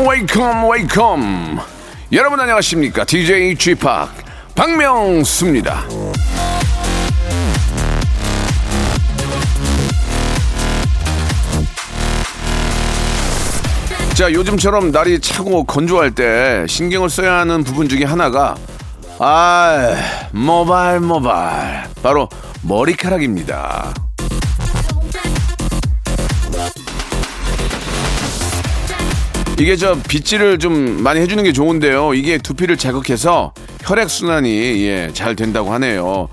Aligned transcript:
Welcome, 0.00 0.66
welcome. 0.66 1.60
여러분 2.10 2.40
안녕하십니까? 2.40 3.04
DJ 3.04 3.54
Chip 3.58 3.86
박명수입니다. 4.54 5.84
자, 14.14 14.32
요즘처럼 14.32 14.90
날이 14.90 15.20
차고 15.20 15.64
건조할 15.64 16.14
때 16.14 16.64
신경을 16.66 17.10
써야 17.10 17.34
하는 17.40 17.62
부분 17.62 17.86
중에 17.86 18.04
하나가 18.04 18.56
아, 19.18 19.94
모발 20.32 21.00
모발 21.00 21.86
바로 22.02 22.26
머리카락입니다. 22.62 23.92
이게 29.60 29.76
저 29.76 29.94
빗질을 29.94 30.58
좀 30.58 31.02
많이 31.02 31.20
해주는 31.20 31.44
게 31.44 31.52
좋은데요. 31.52 32.14
이게 32.14 32.38
두피를 32.38 32.78
자극해서 32.78 33.52
혈액 33.82 34.08
순환이 34.08 34.48
예, 34.86 35.10
잘 35.12 35.36
된다고 35.36 35.70
하네요. 35.74 36.28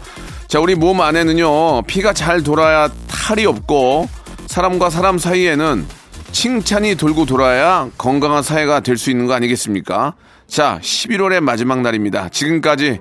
자, 0.48 0.62
우리 0.62 0.76
몸 0.76 1.02
안에는요 1.02 1.82
피가 1.84 2.14
잘 2.14 2.42
돌아야 2.42 2.90
탈이 3.10 3.46
없고 3.46 4.08
사람과 4.48 4.90
사람 4.90 5.18
사이에는 5.18 5.86
칭찬이 6.32 6.96
돌고 6.96 7.26
돌아야 7.26 7.90
건강한 7.98 8.44
사회가 8.44 8.80
될 8.80 8.98
수 8.98 9.12
있는 9.12 9.28
거 9.28 9.34
아니겠습니까? 9.34 10.14
자, 10.48 10.80
11월의 10.82 11.42
마지막 11.42 11.82
날입니다. 11.82 12.30
지금까지 12.30 13.00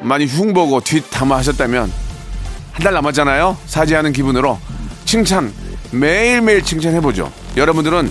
많이 0.00 0.26
흉보고 0.26 0.80
뒷담화 0.80 1.36
하셨다면 1.36 1.92
한 2.72 2.82
달 2.82 2.94
남았잖아요. 2.94 3.56
사죄하는 3.66 4.12
기분으로 4.12 4.58
칭찬 5.04 5.52
매일매일 5.92 6.62
칭찬해보죠. 6.64 7.30
여러분들은 7.56 8.10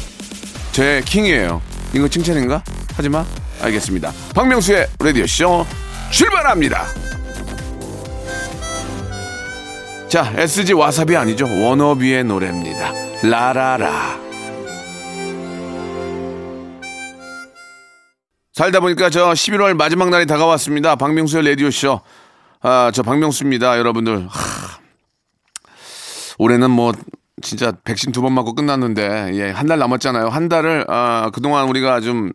제 0.71 1.01
킹이에요. 1.05 1.61
이거 1.93 2.07
칭찬인가? 2.07 2.63
하지마. 2.95 3.25
알겠습니다. 3.61 4.11
박명수의 4.33 4.87
라디오 4.99 5.27
쇼 5.27 5.65
출발합니다. 6.11 6.85
자, 10.07 10.33
SG 10.35 10.73
와사비 10.73 11.15
아니죠. 11.15 11.45
워너비의 11.45 12.25
노래입니다. 12.25 12.91
라라라. 13.23 14.19
살다 18.53 18.81
보니까 18.81 19.09
저 19.09 19.31
11월 19.31 19.73
마지막 19.75 20.09
날이 20.09 20.25
다가왔습니다. 20.25 20.95
박명수의 20.95 21.47
라디오쇼. 21.47 22.01
아, 22.61 22.91
저 22.93 23.03
박명수입니다. 23.03 23.77
여러분들. 23.77 24.27
하, 24.27 24.79
올해는 26.37 26.69
뭐 26.69 26.91
진짜 27.41 27.71
백신 27.83 28.11
두 28.11 28.21
번 28.21 28.33
맞고 28.33 28.53
끝났는데 28.55 29.31
예, 29.33 29.49
한 29.51 29.67
달 29.67 29.79
남았잖아요. 29.79 30.29
한 30.29 30.49
달을 30.49 30.85
아, 30.89 31.29
그동안 31.33 31.67
우리가 31.69 31.99
좀좀 32.01 32.33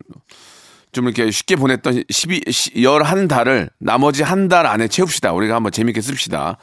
이렇게 1.05 1.31
쉽게 1.31 1.55
보냈던 1.55 2.03
12, 2.09 2.43
11 2.49 3.27
달을 3.27 3.69
나머지 3.79 4.23
한 4.23 4.47
달 4.49 4.65
안에 4.65 4.87
채웁시다. 4.87 5.33
우리가 5.33 5.55
한번 5.55 5.71
재밌게 5.71 6.01
씁시다. 6.01 6.57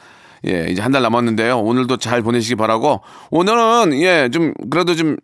예, 0.47 0.67
이제 0.69 0.81
한 0.81 0.91
달 0.91 1.01
남았는데요. 1.01 1.59
오늘도 1.59 1.97
잘 1.97 2.21
보내시기 2.21 2.55
바라고. 2.55 3.01
오늘은 3.31 3.93
예, 4.01 4.29
좀 4.31 4.53
그래도 4.69 4.95
좀 4.95 5.17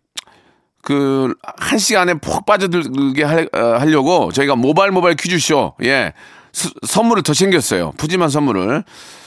그 0.84 1.32
한 1.58 1.78
시간에 1.78 2.14
푹 2.14 2.44
빠져들게 2.44 3.22
할, 3.22 3.48
어, 3.52 3.58
하려고 3.78 4.32
저희가 4.32 4.56
모바일 4.56 4.90
모바일 4.90 5.14
퀴즈쇼 5.14 5.74
예 5.84 6.12
수, 6.52 6.70
선물을 6.84 7.22
더 7.22 7.32
챙겼어요. 7.32 7.92
푸짐한 7.98 8.28
선물을. 8.30 8.82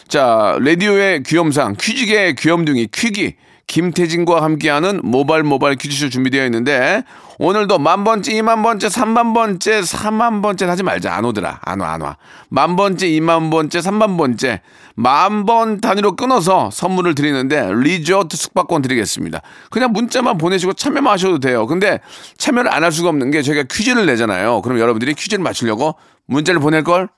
자, 0.09 0.57
라디오의 0.59 1.23
귀염상, 1.23 1.75
퀴즈계의 1.79 2.35
귀염둥이, 2.35 2.87
퀴기, 2.93 3.35
김태진과 3.67 4.43
함께하는 4.43 5.01
모바일 5.03 5.43
모바일 5.43 5.75
퀴즈쇼 5.75 6.09
준비되어 6.09 6.45
있는데, 6.45 7.03
오늘도 7.39 7.79
만 7.79 8.03
번째, 8.03 8.31
이만 8.33 8.61
번째, 8.63 8.87
삼만 8.89 9.33
번째, 9.33 9.81
사만 9.81 10.41
번째 10.41 10.65
하지 10.65 10.83
말자. 10.83 11.13
안 11.13 11.25
오더라. 11.25 11.59
안 11.63 11.79
와, 11.81 11.91
안 11.93 12.01
와. 12.01 12.17
만 12.49 12.75
번째, 12.75 13.07
이만 13.07 13.49
번째, 13.49 13.81
삼만 13.81 14.17
번째, 14.17 14.61
만 14.95 15.45
번 15.45 15.81
단위로 15.81 16.15
끊어서 16.15 16.69
선물을 16.71 17.15
드리는데, 17.15 17.69
리조트 17.73 18.37
숙박권 18.37 18.81
드리겠습니다. 18.83 19.41
그냥 19.71 19.91
문자만 19.91 20.37
보내시고 20.37 20.73
참여만 20.73 21.11
하셔도 21.13 21.39
돼요. 21.39 21.65
근데 21.67 21.99
참여를 22.37 22.71
안 22.71 22.83
할 22.83 22.91
수가 22.91 23.09
없는 23.09 23.31
게 23.31 23.41
저희가 23.41 23.63
퀴즈를 23.69 24.05
내잖아요. 24.05 24.61
그럼 24.61 24.79
여러분들이 24.79 25.15
퀴즈를 25.15 25.43
맞추려고 25.43 25.95
문자를 26.27 26.59
보낼 26.61 26.83
걸? 26.83 27.09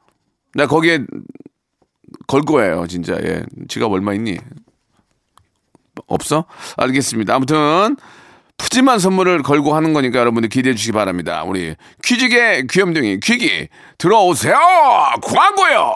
나 0.56 0.66
거기에 0.66 1.00
걸 2.26 2.42
거예요, 2.42 2.88
진짜. 2.88 3.14
예. 3.22 3.44
지갑 3.68 3.92
얼마 3.92 4.14
있니? 4.14 4.38
없어? 6.08 6.46
알겠습니다. 6.78 7.36
아무튼 7.36 7.96
푸짐한 8.58 9.00
선물을 9.00 9.44
걸고 9.44 9.76
하는 9.76 9.94
거니까 9.94 10.20
여러분들 10.20 10.50
기대해 10.50 10.74
주시기 10.74 10.92
바랍니다. 10.94 11.44
우리 11.44 11.76
퀴즈계 12.04 12.64
귀염둥이 12.70 13.20
퀴기 13.20 13.68
들어오세요. 13.98 14.58
광고요. 15.22 15.96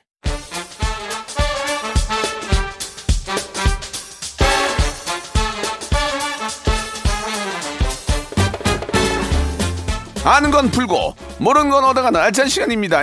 아는 10.23 10.51
건 10.51 10.69
풀고 10.69 11.15
모르는 11.39 11.69
건 11.69 11.83
얻어가는 11.83 12.19
알찬 12.19 12.47
시간입니다. 12.47 13.01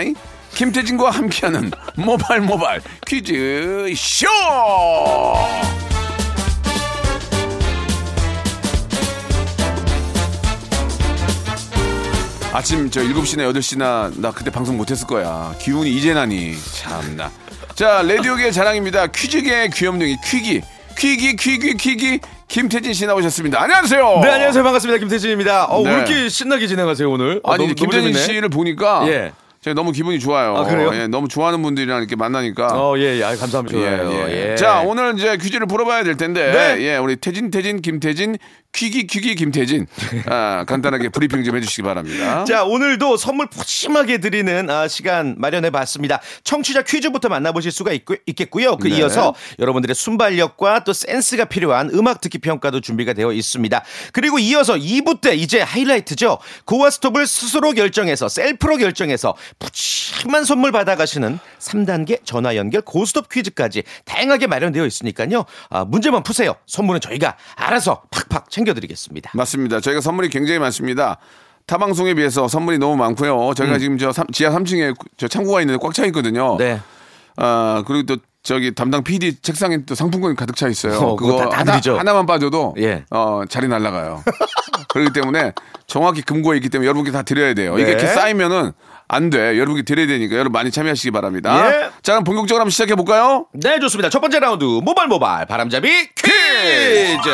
김태진과 0.55 1.11
함께하는 1.11 1.71
모발 1.97 2.41
모발 2.41 2.81
퀴즈 3.07 3.93
쇼. 3.97 4.27
아침 12.53 12.91
저 12.91 13.03
7시나 13.03 13.53
8시나 13.53 14.19
나 14.21 14.31
그때 14.33 14.51
방송 14.51 14.77
못했을 14.77 15.07
거야. 15.07 15.55
기운이 15.61 15.91
이제 15.95 16.15
나니. 16.15 16.55
참나. 16.75 17.31
자, 17.75 18.03
라디오계 18.03 18.51
자랑입니다. 18.51 19.09
퀴즈계 19.09 19.69
귀염둥이 19.69 20.17
퀴기. 20.25 20.63
퀴기 20.97 21.37
퀴기 21.37 21.75
퀴기 21.75 22.21
김태진 22.49 22.95
씨 22.95 23.05
나오셨습니다. 23.07 23.61
안녕하세요. 23.63 24.21
네, 24.23 24.31
안녕하세요. 24.31 24.65
반갑습니다. 24.65 24.99
김태진입니다. 24.99 25.67
어, 25.67 25.83
네. 25.83 25.91
왜 25.91 25.97
이렇게 25.97 26.29
신나게 26.31 26.67
진행하세요, 26.67 27.11
오늘? 27.11 27.41
어, 27.45 27.53
아니 27.53 27.65
너무- 27.65 27.69
너무 27.69 27.75
김태진 27.75 28.13
재밌네. 28.15 28.21
씨를 28.23 28.49
보니까 28.49 29.05
예. 29.09 29.33
제가 29.61 29.75
너무 29.75 29.91
기분이 29.91 30.21
좋아요. 30.21 30.57
아, 30.57 30.65
그래요? 30.65 30.91
예, 30.95 31.09
너무 31.09 31.27
좋아하는 31.27 31.63
분들이랑 31.63 31.99
이렇게 31.99 32.15
만나니까. 32.15 32.69
어, 32.69 32.97
예, 32.99 33.19
예. 33.19 33.25
아유, 33.25 33.37
감사합니다. 33.39 33.79
예. 33.79 34.29
예. 34.31 34.51
예. 34.53 34.57
자, 34.57 34.81
오늘 34.81 35.19
이제 35.19 35.37
퀴즈를 35.37 35.67
풀어봐야 35.67 36.05
될 36.05 36.17
텐데, 36.17 36.53
네. 36.53 36.83
예, 36.83 36.97
우리 36.97 37.17
태진, 37.17 37.51
태진, 37.51 37.83
김태진, 37.83 38.37
퀴기, 38.73 39.07
퀴기, 39.07 39.35
김태진, 39.35 39.87
아, 40.27 40.65
간단하게 40.69 41.09
브리핑 41.09 41.43
좀 41.43 41.57
해주시기 41.57 41.83
바랍니다. 41.83 42.45
자, 42.47 42.65
오늘도 42.65 43.17
선물 43.17 43.49
푸짐하게 43.49 44.19
드리는 44.19 44.71
아, 44.71 44.87
시간 44.87 45.35
마련해 45.39 45.71
봤습니다. 45.71 46.21
청취자 46.45 46.83
퀴즈부터 46.83 47.29
만나보실 47.29 47.73
수가 47.73 47.93
있, 47.93 48.05
겠고요그 48.05 48.89
네. 48.89 48.99
이어서 48.99 49.35
여러분들의 49.59 49.95
순발력과 49.95 50.85
또 50.85 50.93
센스가 50.93 51.47
필요한 51.47 51.91
음악 51.95 52.21
듣기 52.21 52.39
평가도 52.39 52.81
준비가 52.81 53.15
되어 53.15 53.33
있습니다. 53.33 53.83
그리고 54.13 54.39
이어서 54.39 54.75
2부 54.75 55.21
때 55.21 55.35
이제 55.35 55.61
하이라이트죠. 55.61 56.39
고와 56.67 56.91
스톱을 56.91 57.27
스스로 57.27 57.73
결정해서 57.73 58.29
셀프로 58.29 58.77
결정해서 58.77 59.35
푸짐한 59.59 60.45
선물 60.45 60.73
받아가시는 60.73 61.39
3단계 61.59 62.25
전화 62.25 62.57
연결 62.57 62.83
고스톱 62.83 63.29
퀴즈까지 63.29 63.83
다양하게 64.05 64.47
마련되어 64.47 64.87
있으니까요. 64.87 65.45
아, 65.71 65.85
문제만 65.85 66.23
푸세요. 66.23 66.55
선물은 66.67 67.01
저희가 67.01 67.37
알아서 67.57 68.03
팍팍 68.11 68.51
챙겨드리겠습니다. 68.51 69.31
맞습니다. 69.35 69.81
저희가 69.81 70.01
선물이 70.01 70.29
굉장히 70.31 70.59
많습니다. 70.59 71.19
타 71.67 71.77
방송에 71.79 72.15
비해서 72.15 72.49
선물이 72.49 72.79
너무 72.79 72.97
많고요. 72.97 73.53
저희가 73.55 73.79
지금 73.79 73.99
저 73.99 74.11
삼- 74.13 74.27
지하 74.33 74.51
3층에 74.51 74.95
저 75.19 75.29
창고가 75.29 75.61
있는데 75.61 75.79
꽉 75.83 75.93
차 75.93 76.07
있거든요. 76.07 76.53
음. 76.55 76.59
네. 76.59 76.81
아, 77.37 77.83
그리고 77.87 78.05
또 78.07 78.17
저기 78.43 78.75
담당 78.75 79.05
PD 79.05 79.41
책상에 79.43 79.85
또 79.85 79.95
상품권이 79.95 80.35
가득 80.35 80.57
차 80.57 80.69
있어요. 80.69 80.95
어, 80.99 81.17
그거 81.17 81.37
다- 81.39 81.49
다 81.51 81.59
하나, 81.59 81.73
드리죠. 81.73 81.99
하나 81.99 82.15
만 82.15 82.25
빠져도 82.25 82.75
예. 82.79 83.05
어, 83.11 83.43
자리 83.49 83.69
날라가요. 83.69 84.23
그렇기 84.89 85.13
때문에 85.13 85.53
정확히 85.87 86.23
금고에 86.23 86.57
있기 86.57 86.71
때문에 86.71 86.87
여러분께 86.87 87.11
다 87.13 87.23
드려야 87.23 87.53
돼요. 87.53 87.75
이게 87.75 87.85
네. 87.85 87.91
이렇게 87.91 88.07
쌓이면은 88.07 88.73
안 89.09 89.31
돼. 89.31 89.57
여러분께 89.59 89.83
드려야 89.83 90.07
되니까 90.07 90.35
여러분 90.35 90.53
많이 90.53 90.71
참여하시기 90.71 91.11
바랍니다. 91.11 91.67
예. 91.67 91.91
자, 92.03 92.13
그럼 92.13 92.25
본격적으로 92.25 92.61
한번 92.61 92.71
시작해 92.71 92.95
볼까요? 92.95 93.47
네, 93.55 93.81
좋습니다. 93.81 94.11
첫 94.11 94.21
번째 94.21 94.39
라운드 94.41 94.65
모발 94.65 95.09
모발 95.09 95.47
바람잡이 95.47 95.89
퀴즈. 96.15 97.31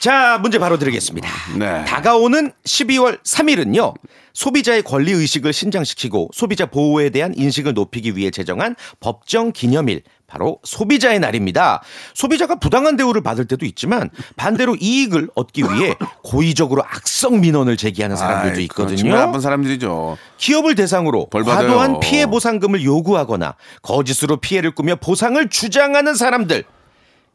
자, 0.00 0.38
문제 0.38 0.58
바로 0.58 0.78
드리겠습니다. 0.78 1.28
네. 1.58 1.84
다가오는 1.84 2.52
12월 2.64 3.22
3일은요. 3.22 3.94
소비자의 4.34 4.82
권리 4.82 5.12
의식을 5.12 5.54
신장시키고 5.54 6.28
소비자 6.34 6.66
보호에 6.66 7.08
대한 7.08 7.32
인식을 7.34 7.72
높이기 7.72 8.16
위해 8.16 8.30
제정한 8.30 8.76
법정 9.00 9.50
기념일 9.50 10.02
바로 10.26 10.58
소비자의 10.62 11.20
날입니다. 11.20 11.82
소비자가 12.12 12.56
부당한 12.56 12.96
대우를 12.98 13.22
받을 13.22 13.46
때도 13.46 13.64
있지만 13.64 14.10
반대로 14.36 14.76
이익을 14.78 15.30
얻기 15.34 15.62
위해 15.62 15.94
고의적으로 16.22 16.82
악성 16.84 17.40
민원을 17.40 17.78
제기하는 17.78 18.16
사람들도 18.16 18.60
있거든요. 18.62 19.14
나쁜 19.14 19.40
사람들이죠. 19.40 20.18
기업을 20.36 20.74
대상으로. 20.74 21.28
과도한 21.30 22.00
피해 22.00 22.26
보상금을 22.26 22.84
요구하거나 22.84 23.54
거짓으로 23.80 24.36
피해를 24.36 24.72
꾸며 24.72 24.96
보상을 24.96 25.48
주장하는 25.48 26.14
사람들. 26.14 26.64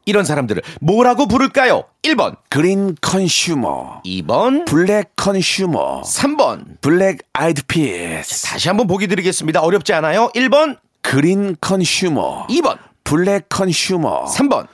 이런 0.05 0.25
사람들을 0.25 0.61
뭐라고 0.81 1.27
부를까요? 1.27 1.83
1번, 2.03 2.37
green 2.49 2.95
consumer, 3.01 4.01
2번, 4.05 4.65
black 4.65 5.15
consumer, 5.15 6.01
3번. 6.03 6.81
Black 6.81 7.19
Eyed 7.33 7.63
Peas, 7.65 8.47
다시 8.47 8.67
한번 8.67 8.87
보기 8.87 9.07
드리겠습니다. 9.07 9.61
어렵지 9.61 9.93
않아요? 9.93 10.31
1번, 10.35 10.77
green 11.01 11.55
consumer, 11.61 12.47
2번, 12.47 12.77
black 13.03 13.47
consumer, 13.49 14.25
3번. 14.25 14.67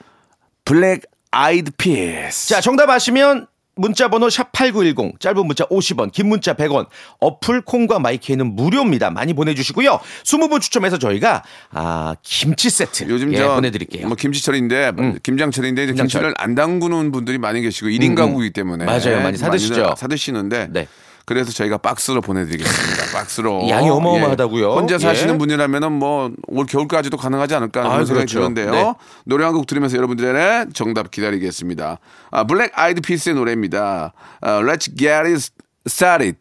Black 0.64 1.02
Eyed 1.30 1.72
Peas. 1.72 2.48
자, 2.48 2.60
정답 2.60 2.88
아시면 2.90 3.46
문자 3.78 4.08
번호 4.08 4.26
샵8910 4.26 5.20
짧은 5.20 5.46
문자 5.46 5.64
50원 5.66 6.10
긴 6.12 6.28
문자 6.28 6.54
100원 6.54 6.86
어플 7.20 7.62
콩과 7.62 8.00
마이크는 8.00 8.54
무료입니다. 8.56 9.10
많이 9.10 9.32
보내주시고요. 9.32 10.00
20분 10.24 10.60
추첨해서 10.60 10.98
저희가 10.98 11.44
아 11.70 12.16
김치 12.22 12.70
세트 12.70 13.08
요즘 13.08 13.32
예, 13.32 13.38
저 13.38 13.54
보내드릴게요. 13.54 14.06
음. 14.06 14.08
뭐 14.08 14.16
김치철인데 14.16 14.92
김장철인데 15.22 15.84
이제 15.84 15.92
김장철. 15.92 16.20
김치를 16.20 16.34
안 16.38 16.54
담그는 16.56 17.12
분들이 17.12 17.38
많이 17.38 17.60
계시고 17.62 17.88
1인 17.88 18.16
가구이기 18.16 18.52
때문에 18.52 18.84
맞아요. 18.84 19.22
많이 19.22 19.36
사드시죠. 19.36 19.94
사드시는데 19.96 20.68
네. 20.70 20.88
그래서 21.28 21.52
저희가 21.52 21.76
박스로 21.76 22.22
보내드리겠습니다. 22.22 23.18
박스로 23.18 23.68
양이 23.68 23.90
어마어마하다고요? 23.90 24.70
예. 24.70 24.74
혼자 24.74 24.94
예. 24.94 24.98
사시는 24.98 25.36
분이라면은 25.36 25.92
뭐 25.92 26.30
올 26.46 26.64
겨울까지도 26.64 27.18
가능하지 27.18 27.54
않을까 27.54 27.80
하는 27.84 27.90
아, 28.00 28.04
생각이 28.06 28.32
그렇죠. 28.32 28.40
드는데요. 28.40 28.70
네. 28.72 28.94
노래 29.26 29.44
한 29.44 29.52
곡 29.52 29.66
들으면서 29.66 29.96
여러분들의 29.98 30.68
정답 30.72 31.10
기다리겠습니다. 31.10 31.98
아, 32.30 32.44
블랙 32.44 32.72
아이드 32.74 33.02
피스의 33.02 33.34
노래입니다. 33.34 34.14
아, 34.40 34.60
Let's 34.60 34.96
get 34.96 35.08
it 35.10 35.48
started. 35.86 36.38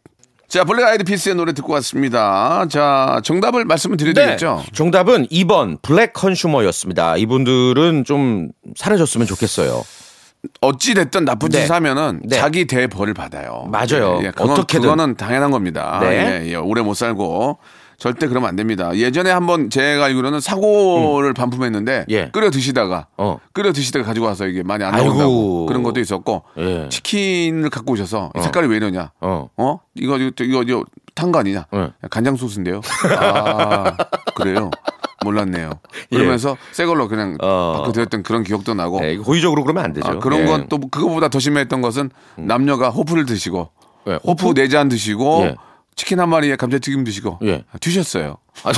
자, 0.48 0.63
블랙 0.63 0.86
아이드 0.86 1.04
피스의 1.04 1.36
노래 1.36 1.51
듣고 1.51 1.74
왔습니다. 1.74 2.66
자, 2.69 3.19
정답을 3.25 3.66
말씀을 3.66 3.98
드려야 3.98 4.13
되겠죠? 4.13 4.63
네. 4.66 4.72
정답은 4.74 5.28
2번 5.28 5.81
블랙 5.81 6.13
컨슈머였습니다. 6.13 7.18
이분들은 7.18 8.06
좀 8.06 8.51
사라졌으면 8.78 9.28
좋겠어요. 9.28 9.84
어찌 10.62 10.94
됐든 10.94 11.25
나쁜 11.25 11.50
네. 11.50 11.62
짓을 11.62 11.75
하면은 11.75 12.22
네. 12.24 12.38
자기 12.38 12.66
죄 12.65 12.80
벌을 12.80 13.13
받아요. 13.13 13.66
맞아요. 13.69 14.19
예, 14.22 14.28
예. 14.28 14.31
그건, 14.31 14.51
어떻게든. 14.51 14.81
그거는 14.81 15.16
당연한 15.16 15.51
겁니다. 15.51 16.00
네. 16.01 16.42
예, 16.45 16.51
예. 16.51 16.56
오래 16.56 16.81
못 16.81 16.94
살고 16.94 17.57
절대 17.98 18.28
그러면 18.28 18.48
안 18.50 18.56
됩니다. 18.56 18.95
예전에 18.95 19.31
한번 19.31 19.72
제가 19.72 20.06
알기로는 20.06 20.39
사고를 20.39 21.34
반품했는데 21.34 22.00
음. 22.07 22.12
예. 22.12 22.30
끓여 22.31 22.51
드시다가 22.51 23.07
어. 23.18 23.39
끓여 23.54 23.74
드시다가 23.74 24.06
가지고 24.06 24.28
와서 24.28 24.45
이게 24.48 24.62
많이 24.63 24.84
안. 24.84 24.92
나온다고 24.95 25.66
그런 25.66 25.81
것도 25.84 26.00
있었고 26.00 26.44
예. 26.60 26.88
치킨을 26.89 27.69
갖고 27.72 27.94
오셔서 27.94 28.31
이 28.38 28.42
색깔이 28.42 28.68
왜 28.68 28.78
이러냐? 28.78 29.12
어. 29.19 29.50
어? 29.57 29.80
이거 29.95 30.18
이거 30.18 30.31
이거, 30.44 30.62
이거 30.63 30.84
탄 31.16 31.31
거 31.31 31.39
아니냐? 31.39 31.66
예. 31.74 31.89
간장 32.12 32.36
소스인데요. 32.36 32.81
아 33.19 33.98
그래요. 34.36 34.69
몰랐네요. 35.23 35.71
그러면서 36.11 36.57
새 36.71 36.85
걸로 36.85 37.07
그냥 37.07 37.37
예. 37.41 37.45
어. 37.45 37.73
바꿔드렸던 37.77 38.23
그런 38.23 38.43
기억도 38.43 38.73
나고 38.73 39.01
네, 39.01 39.13
이거 39.13 39.23
고의적으로 39.23 39.63
그러면 39.63 39.85
안 39.85 39.93
되죠. 39.93 40.07
아, 40.07 40.19
그런 40.19 40.39
예. 40.39 40.43
음. 40.43 40.47
건또 40.47 40.79
그거보다 40.89 41.29
더 41.29 41.39
심했던 41.39 41.81
것은 41.81 42.09
남녀가 42.35 42.89
호프를 42.89 43.25
드시고 43.25 43.69
예, 44.07 44.19
호프 44.25 44.53
네잔 44.55 44.89
드시고 44.89 45.43
예. 45.45 45.55
치킨 45.95 46.19
한 46.19 46.29
마리에 46.29 46.55
감자튀김 46.55 47.03
드시고 47.03 47.39
예. 47.43 47.63
튀셨어요. 47.79 48.37
아, 48.63 48.71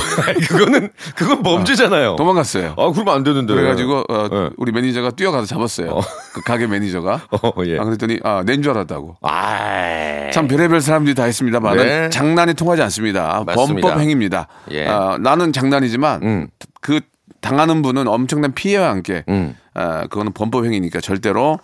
그거는 0.47 0.89
그건 1.15 1.41
범죄잖아요. 1.43 2.15
도망갔어요. 2.17 2.75
아, 2.77 2.91
그러면 2.91 3.15
안 3.15 3.23
되는데. 3.23 3.53
그래가지고 3.53 4.03
어, 4.09 4.29
예. 4.31 4.49
우리 4.57 4.71
매니저가 4.71 5.11
뛰어가서 5.11 5.45
잡았어요. 5.45 5.99
그 6.33 6.41
가게 6.41 6.67
매니저가. 6.67 7.21
어, 7.31 7.51
예. 7.65 7.79
아 7.79 7.83
그랬더니 7.85 8.19
아 8.23 8.43
낸 8.45 8.61
줄 8.61 8.71
알았다고. 8.71 9.17
아, 9.21 10.29
참 10.31 10.47
별의별 10.47 10.81
사람들이 10.81 11.15
다 11.15 11.27
있습니다만 11.27 11.77
네. 11.77 12.09
장난이 12.09 12.53
통하지 12.55 12.81
않습니다. 12.83 13.43
맞습니다. 13.45 13.81
범법 13.87 13.99
행위입니다. 14.01 14.47
예. 14.71 14.87
아, 14.87 15.17
나는 15.19 15.53
장난이지만 15.53 16.23
음. 16.23 16.47
그 16.81 16.99
당하는 17.41 17.81
분은 17.81 18.07
엄청난 18.07 18.53
피해와 18.53 18.89
함께 18.89 19.23
음. 19.29 19.55
아, 19.73 20.01
그거는 20.07 20.33
범법 20.33 20.65
행위니까 20.65 20.99
절대로 20.99 21.59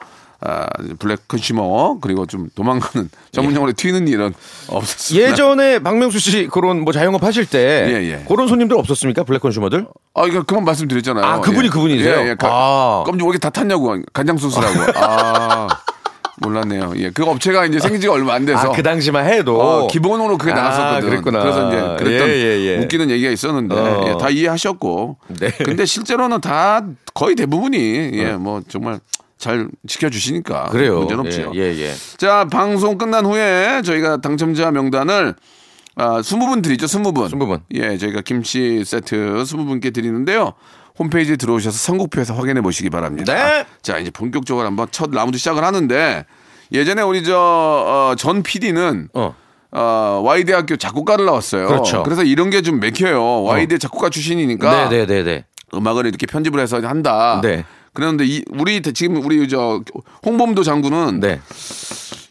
아, 0.45 0.67
블랙 0.99 1.27
컨슈머 1.27 1.97
그리고 2.01 2.25
좀 2.25 2.49
도망가는 2.53 3.09
전문용어로 3.31 3.73
튀는 3.73 4.07
일은 4.07 4.33
없었습니다. 4.67 5.29
예전에 5.29 5.79
박명수 5.79 6.19
씨 6.19 6.47
그런 6.47 6.81
뭐 6.81 6.93
자영업 6.93 7.23
하실 7.23 7.45
때 7.45 7.85
예, 7.89 8.11
예. 8.11 8.25
그런 8.27 8.47
손님들 8.47 8.77
없었습니까? 8.77 9.23
블랙 9.23 9.41
컨슈머들? 9.41 9.87
아, 10.13 10.25
이거 10.27 10.43
그만 10.43 10.63
말씀드렸잖아요. 10.65 11.25
아, 11.25 11.41
그분이 11.41 11.65
예. 11.65 11.69
그분이세요? 11.69 12.19
예, 12.19 12.29
예. 12.29 12.35
가, 12.35 12.47
아. 12.49 13.03
깜짝 13.05 13.27
이게 13.27 13.39
다 13.39 13.49
탔냐고 13.49 13.97
간장 14.13 14.37
소스라고. 14.37 14.91
아, 15.03 15.67
몰랐네요. 16.41 16.93
예, 16.97 17.09
그 17.09 17.23
업체가 17.23 17.65
이제 17.65 17.79
생지가 17.79 18.13
얼마 18.13 18.33
안 18.33 18.45
돼서. 18.45 18.59
아, 18.59 18.71
그 18.71 18.83
당시만 18.83 19.25
해도 19.25 19.59
어, 19.59 19.87
기본으로 19.87 20.37
그게 20.37 20.51
아, 20.51 20.55
나갔었거든. 20.55 21.09
그랬구나. 21.09 21.39
그래서 21.39 21.67
이제 21.67 21.77
그랬던 22.03 22.29
예, 22.29 22.33
예, 22.33 22.65
예. 22.65 22.77
웃기는 22.83 23.09
얘기가 23.09 23.31
있었는데 23.31 23.75
어. 23.75 24.05
예, 24.07 24.17
다 24.19 24.29
이해하셨고. 24.29 25.17
네. 25.39 25.49
근데 25.63 25.85
실제로는 25.85 26.41
다 26.41 26.85
거의 27.13 27.35
대부분이 27.35 28.11
예, 28.13 28.33
뭐 28.33 28.61
정말 28.67 28.99
잘 29.37 29.67
지켜주시니까 29.87 30.65
그래요. 30.69 30.99
문제는 30.99 31.25
없죠. 31.25 31.51
예, 31.55 31.73
예, 31.73 31.77
예. 31.79 31.93
자, 32.17 32.45
방송 32.45 32.97
끝난 32.97 33.25
후에 33.25 33.81
저희가 33.83 34.17
당첨자 34.21 34.71
명단을 34.71 35.35
아, 35.97 36.21
20분 36.21 36.61
드리죠, 36.63 36.85
20분. 36.87 37.29
20분. 37.29 37.61
예, 37.73 37.97
저희가 37.97 38.21
김치 38.21 38.83
세트 38.85 39.15
20분께 39.15 39.93
드리는데요. 39.93 40.53
홈페이지에 40.97 41.35
들어오셔서 41.35 41.77
선곡표에서 41.77 42.33
확인해 42.33 42.61
보시기 42.61 42.89
바랍니다. 42.89 43.33
네. 43.33 43.65
자, 43.81 43.97
이제 43.97 44.09
본격적으로 44.11 44.65
한번 44.65 44.87
첫 44.91 45.09
라운드 45.11 45.37
시작을 45.37 45.63
하는데 45.63 46.25
예전에 46.71 47.01
우리 47.01 47.23
저전 47.23 48.43
PD는 48.43 49.09
어. 49.13 49.35
어, 49.71 50.21
Y대학교 50.25 50.77
작곡가를 50.77 51.25
나왔어요. 51.25 51.67
그렇죠. 51.67 52.03
그래서 52.03 52.23
이런 52.23 52.49
게 52.49 52.61
좀 52.61 52.79
맥혀요. 52.79 53.43
Y대 53.43 53.77
작곡가 53.77 54.09
출신이니까 54.09 54.89
네, 54.89 54.99
네, 54.99 55.05
네, 55.05 55.23
네. 55.23 55.45
음악을 55.73 56.05
이렇게 56.05 56.25
편집을 56.25 56.59
해서 56.61 56.79
한다. 56.79 57.41
네. 57.43 57.65
그런데 57.95 58.25
이 58.25 58.43
우리 58.49 58.81
대- 58.81 58.91
지금 58.91 59.23
우리 59.25 59.47
저 59.47 59.81
홍범도 60.25 60.61
장군은 60.63 61.19
네. 61.21 61.39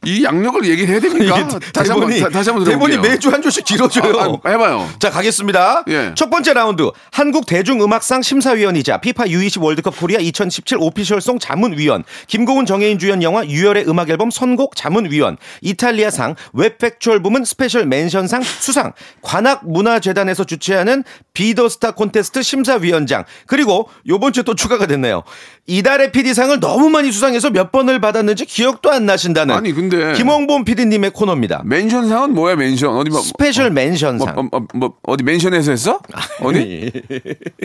이 0.07 0.25
양력을 0.25 0.65
얘기를 0.69 0.93
해야 0.95 1.01
됩니까? 1.01 1.49
다시 1.73 1.91
한번 1.91 2.09
대본이, 2.11 2.21
다- 2.21 2.29
다시 2.31 2.51
한번 2.51 2.65
대본이. 2.69 2.99
매주 2.99 3.29
한 3.31 3.43
줄씩 3.43 3.65
길어져요. 3.65 4.41
아, 4.43 4.49
아, 4.49 4.51
해봐요. 4.51 4.89
자 4.99 5.11
가겠습니다. 5.11 5.85
예. 5.89 6.13
첫 6.15 6.31
번째 6.31 6.53
라운드 6.55 6.91
한국 7.13 7.47
대중음악상 7.47 8.23
심사위원이자 8.23 8.99
피파 8.99 9.25
U20 9.25 9.63
월드컵 9.63 9.97
코리아 9.99 10.19
2017 10.19 10.79
official 10.81 11.20
song 11.20 11.39
자문위원 11.39 12.05
김고은 12.27 12.67
정해인 12.67 12.99
주연 12.99 13.23
영화 13.23 13.45
유열의 13.47 13.85
음악 13.89 14.11
앨범 14.11 14.31
선곡 14.31 14.77
자문위원 14.77 15.37
이탈리아상 15.63 16.35
web 16.53 16.74
factual 16.74 17.23
부문 17.23 17.45
special 17.45 17.87
mention상 17.87 18.43
수상 18.43 18.93
관악문화재단에서 19.23 20.45
주최하는 20.45 21.05
비더스타 21.33 21.93
콘테스트 21.93 22.43
심사위원장 22.43 23.25
그리고 23.47 23.89
요번 24.09 24.33
주에 24.33 24.43
또 24.43 24.55
추가가 24.55 24.87
됐네요. 24.87 25.23
이달의 25.67 26.13
PD상을 26.13 26.61
너무 26.61 26.91
많이 26.91 27.11
수상해서 27.11 27.51
몇 27.51 27.73
번을 27.73 28.01
받았는지 28.01 28.45
기억도 28.45 28.91
안 28.91 29.07
나신다는 29.07 29.55
아니, 29.55 29.73
근데- 29.73 29.94
김홍범 30.17 30.65
PD님의 30.65 31.11
코너입니다. 31.11 31.63
mention상은 31.65 32.35
뭐야 32.35 32.57
맨션 32.57 32.97
어디 32.97 33.11
뭐, 33.11 33.21
special 33.21 33.71
mention상. 33.71 34.35
뭐, 34.35 34.49
뭐, 34.51 34.67
뭐, 34.75 34.95
어디 35.05 35.25
맨션에서 35.25 35.71
했어? 35.71 36.01
어디? 36.41 36.91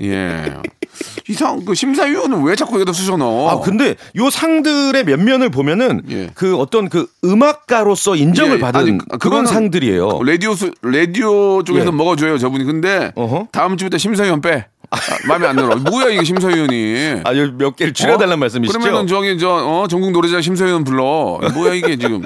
예. 0.02 0.54
이상 1.28 1.64
그 1.66 1.76
심사위원은 1.76 2.44
왜 2.44 2.56
자꾸 2.56 2.80
여기다 2.80 2.92
넣어? 3.18 3.50
아 3.50 3.60
근데 3.62 3.96
요 4.18 4.30
상들의 4.30 5.04
면면을 5.04 5.50
보면은 5.50 6.02
예. 6.10 6.30
그 6.34 6.58
어떤 6.58 6.90
그 6.90 7.08
음악가로서 7.24 8.16
인정을 8.16 8.58
예, 8.58 8.60
받은 8.60 8.80
아니, 8.80 8.98
그런 8.98 9.20
그거는 9.20 9.46
상들이에요. 9.46 10.22
라디오 10.24 10.54
수, 10.56 10.72
라디오 10.82 11.64
쪽에서 11.64 11.88
예. 11.88 11.92
먹어줘요 11.92 12.38
저분이 12.38 12.64
근데 12.64 13.12
어허. 13.16 13.48
다음 13.52 13.78
주부터 13.78 13.98
심사위원 13.98 14.42
빼. 14.42 14.66
아, 14.92 14.98
마음에 15.28 15.48
안 15.48 15.56
들어. 15.56 15.76
뭐야 15.76 16.10
이게 16.10 16.24
심사위원이? 16.24 17.22
아, 17.24 17.32
몇 17.58 17.76
개를 17.76 17.94
줄여달라는 17.94 18.40
말씀이시죠? 18.40 18.80
그러면은 18.80 19.08
저기 19.08 19.38
저 19.38 19.50
어, 19.50 19.88
전국 19.88 20.12
노래자 20.12 20.42
심사위원 20.42 20.84
불러. 20.84 21.40
뭐야 21.54 21.74
이게 21.74 21.96
지금 21.98 22.24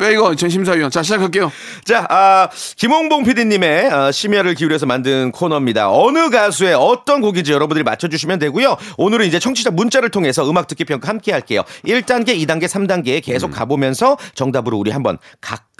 빼이거 0.00 0.34
전 0.34 0.48
심사위원. 0.48 0.90
자, 0.90 1.02
시작할게요. 1.02 1.52
자, 1.84 2.06
아, 2.08 2.48
김홍봉 2.76 3.24
PD님의 3.24 3.90
아, 3.92 4.10
심혈을 4.10 4.54
기울여서 4.54 4.86
만든 4.86 5.30
코너입니다. 5.30 5.92
어느 5.92 6.30
가수의 6.30 6.74
어떤 6.74 7.20
곡인지 7.20 7.52
여러분들이 7.52 7.84
맞춰주시면 7.84 8.38
되고요. 8.38 8.76
오늘은 8.96 9.26
이제 9.26 9.38
청취자 9.38 9.70
문자를 9.70 10.08
통해서 10.08 10.48
음악 10.48 10.68
듣기 10.68 10.86
평가 10.86 11.08
함께 11.08 11.32
할게요. 11.32 11.62
1단계, 11.84 12.28
2단계, 12.28 12.64
3단계 12.64 13.22
계속 13.22 13.48
음. 13.48 13.52
가보면서 13.52 14.16
정답으로 14.34 14.78
우리 14.78 14.90
한번 14.90 15.18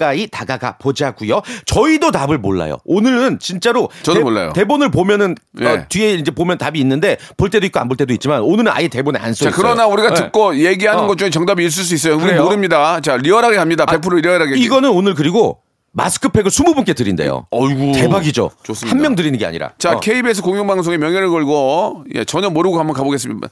가까이 0.00 0.26
다가가 0.26 0.78
보자고요. 0.78 1.42
저희도 1.66 2.11
답을 2.11 2.38
몰라요. 2.38 2.78
오늘은 2.85 3.38
진짜로 3.38 3.90
저도 4.02 4.23
몰라요. 4.23 4.52
대본을 4.54 4.90
보면은 4.90 5.33
어, 5.61 5.62
예. 5.64 5.87
뒤에 5.88 6.14
이제 6.14 6.30
보면 6.30 6.57
답이 6.59 6.80
있는데 6.80 7.19
볼 7.37 7.50
때도 7.50 7.66
있고 7.66 7.78
안 7.78 7.90
볼 7.90 7.97
때도 7.97 8.12
있지만 8.14 8.40
오늘은 8.42 8.71
아예 8.73 8.87
대본에 8.88 9.19
안써 9.19 9.45
자, 9.45 9.50
있어요. 9.50 9.61
그러나 9.61 9.87
우리가 9.88 10.11
네. 10.11 10.14
듣고 10.14 10.57
얘기하는 10.57 11.04
어. 11.04 11.07
것 11.09 11.19
중에 11.19 11.28
정답이 11.30 11.64
있을 11.66 11.83
수 11.85 11.95
있어요. 11.95 12.16
우리? 12.16 12.33
모릅니다. 12.35 13.00
자, 13.00 13.16
리얼하게 13.16 13.57
합니다. 13.59 13.85
100% 13.85 14.23
리얼하게. 14.23 14.57
이거는 14.59 14.90
오늘 14.90 15.14
그리고 15.14 15.59
마스크팩을 15.92 16.50
20분께 16.52 16.97
드린대요. 16.97 17.49
어이구. 17.50 17.92
대박이죠. 17.92 18.50
좋습니다. 18.62 18.95
한 18.97 19.02
명 19.02 19.16
드리는 19.16 19.37
게 19.38 19.45
아니라. 19.45 19.73
자, 19.78 19.92
어. 19.97 20.00
KBS 20.00 20.40
공영방송의 20.42 20.99
명예를 20.99 21.28
걸고 21.30 22.04
예, 22.14 22.25
전혀 22.25 22.49
모르고 22.49 22.78
한번 22.78 22.95
가보겠습니다. 22.95 23.49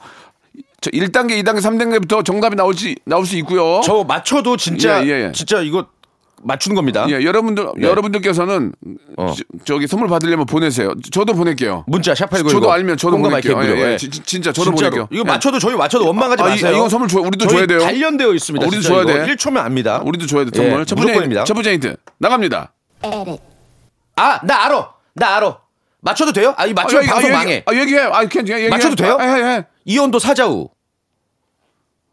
저 0.81 0.89
1단계, 0.91 1.43
2단계, 1.43 1.57
3단계부터 1.59 2.23
정답이 2.23 2.55
나올지 2.55 2.95
나올 3.03 3.25
수 3.25 3.35
있고요. 3.39 3.81
저 3.83 4.05
맞춰도 4.07 4.55
진짜 4.55 5.03
예, 5.05 5.09
예, 5.09 5.25
예. 5.27 5.31
진짜 5.33 5.59
이거 5.61 5.87
맞추는 6.43 6.75
겁니다. 6.75 7.05
예, 7.09 7.23
여러분들 7.23 7.67
네. 7.77 7.87
여러분들께서는 7.87 8.73
어. 9.17 9.33
저, 9.65 9.77
기 9.77 9.87
선물 9.87 10.07
받으려면 10.07 10.45
보내세요. 10.45 10.93
저도 11.11 11.33
보낼게요. 11.33 11.83
문자 11.87 12.13
샵8910 12.13 12.49
저도 12.51 12.71
알면 12.71 12.97
저도 12.97 13.17
보낼게요. 13.17 13.61
예, 13.63 13.67
예. 13.67 13.91
예. 13.93 13.97
진- 13.97 14.11
진짜 14.11 14.51
저도 14.51 14.71
진짜로. 14.75 14.91
보낼게요. 14.91 15.07
이거 15.11 15.23
예. 15.27 15.31
맞춰도 15.33 15.59
저희 15.59 15.75
맞춰도 15.75 16.05
원망하지 16.07 16.43
아, 16.43 16.47
이- 16.47 16.49
마세요. 16.51 16.75
이건 16.77 16.89
선물 16.89 17.07
줘- 17.09 17.19
우리도 17.19 17.45
저희 17.47 17.57
줘야 17.57 17.65
돼요. 17.67 17.79
단련되어 17.79 18.33
있습니다. 18.33 18.65
우리도 18.67 18.81
진짜 18.81 19.03
줘야 19.03 19.05
돼. 19.25 19.33
1초면 19.35 19.57
압니다. 19.57 20.01
우리도 20.05 20.25
줘야 20.27 20.45
돼 20.45 20.51
예, 20.53 20.57
선물. 20.57 20.85
첫 20.85 20.95
번째 20.95 21.07
무조건입니다. 21.11 21.43
첫 21.43 21.53
번째 21.53 21.73
힌트 21.73 21.95
나갑니다. 22.19 22.73
아, 24.15 24.39
나 24.43 24.65
알아. 24.65 24.89
나 25.15 25.35
알아. 25.37 25.57
맞춰도 26.01 26.31
돼요? 26.31 26.53
아, 26.57 26.65
이 26.65 26.73
맞추면 26.73 27.03
아, 27.09 27.13
방송 27.13 27.29
얘기- 27.29 27.37
망해. 27.37 27.63
아, 27.65 27.73
얘기해. 27.73 27.99
아, 28.11 28.23
얘기해. 28.23 28.69
맞춰도 28.69 28.95
돼요? 28.95 29.17
아, 29.19 29.23
해, 29.23 29.43
해. 29.57 29.65
이온도 29.85 30.19
사자우. 30.19 30.69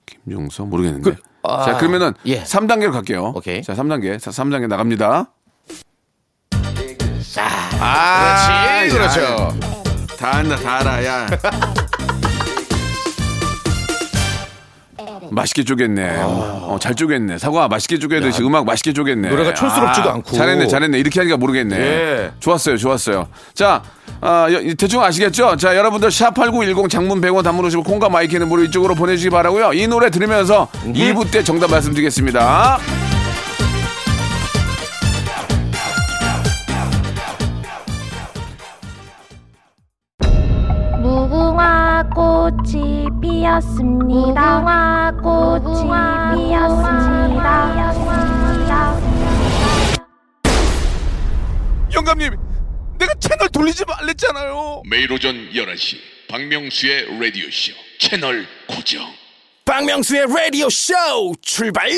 김종서 0.07 0.65
모르겠는데. 0.65 1.11
그- 1.13 1.17
아, 1.43 1.65
자, 1.65 1.77
그러면은 1.77 2.15
예. 2.27 2.43
3단계로 2.43 2.93
갈게요. 2.93 3.33
오케이. 3.35 3.63
자, 3.63 3.75
3단계. 3.75 4.19
자, 4.21 4.31
3단계 4.31 4.67
나갑니다. 4.67 5.31
아, 7.37 8.47
그렇지, 8.47 8.74
그렇죠. 8.89 9.55
다 10.19 10.33
한다, 10.39 10.57
다 10.57 10.77
알아, 10.81 11.05
야. 11.05 11.27
맛있게 15.31 15.65
쪼갰네. 15.65 16.19
어, 16.23 16.77
잘 16.81 16.95
쪼갰네. 16.95 17.39
사과 17.39 17.67
맛있게 17.67 17.99
쪼개듯이 17.99 18.43
음악 18.43 18.65
맛있게 18.67 18.93
쪼갰네. 18.93 19.29
노래가 19.31 19.53
촌스럽지도 19.55 20.11
않고. 20.11 20.37
잘했네, 20.37 20.69
잘했네. 20.69 20.99
이렇게 20.99 21.21
하니까 21.21 21.37
모르겠네. 21.37 21.77
예. 21.77 22.31
좋았어요, 22.41 22.77
좋았어요. 22.77 23.27
자, 23.53 23.83
아, 24.21 24.47
여- 24.53 24.75
대충 24.75 25.03
아시겠죠? 25.03 25.57
자, 25.57 25.77
여러분들 25.77 26.11
샵8910 26.11 26.89
장문 26.89 27.21
100원 27.21 27.43
단문 27.43 27.65
오시고 27.65 27.83
콩과 27.83 28.11
마이케이는 28.11 28.49
무료 28.49 28.63
이쪽으로 28.65 28.95
보내주시기 28.95 29.31
바라고요. 29.31 29.73
이 29.73 29.89
노래 29.89 30.11
들으면서 30.11 30.69
2부 30.85 31.31
때 31.31 31.43
정답 31.43 31.71
말씀드리겠습니다. 31.71 32.79
피었습니다. 43.45 44.61
무궁화 44.61 45.13
꽃이 45.23 45.83
피었습니다. 46.49 47.85
영감님, 51.95 52.31
내가 52.99 53.13
채널 53.21 53.51
돌리지 53.51 53.85
말랬잖아요. 53.85 54.83
매일 54.89 55.13
오전 55.13 55.35
11시 55.51 55.99
박명수의 56.31 57.21
라디오 57.21 57.45
쇼 57.51 57.75
채널 57.99 58.47
고정 58.67 59.05
박명수의 59.67 60.27
라디오 60.27 60.71
쇼 60.71 60.95
출발 61.43 61.91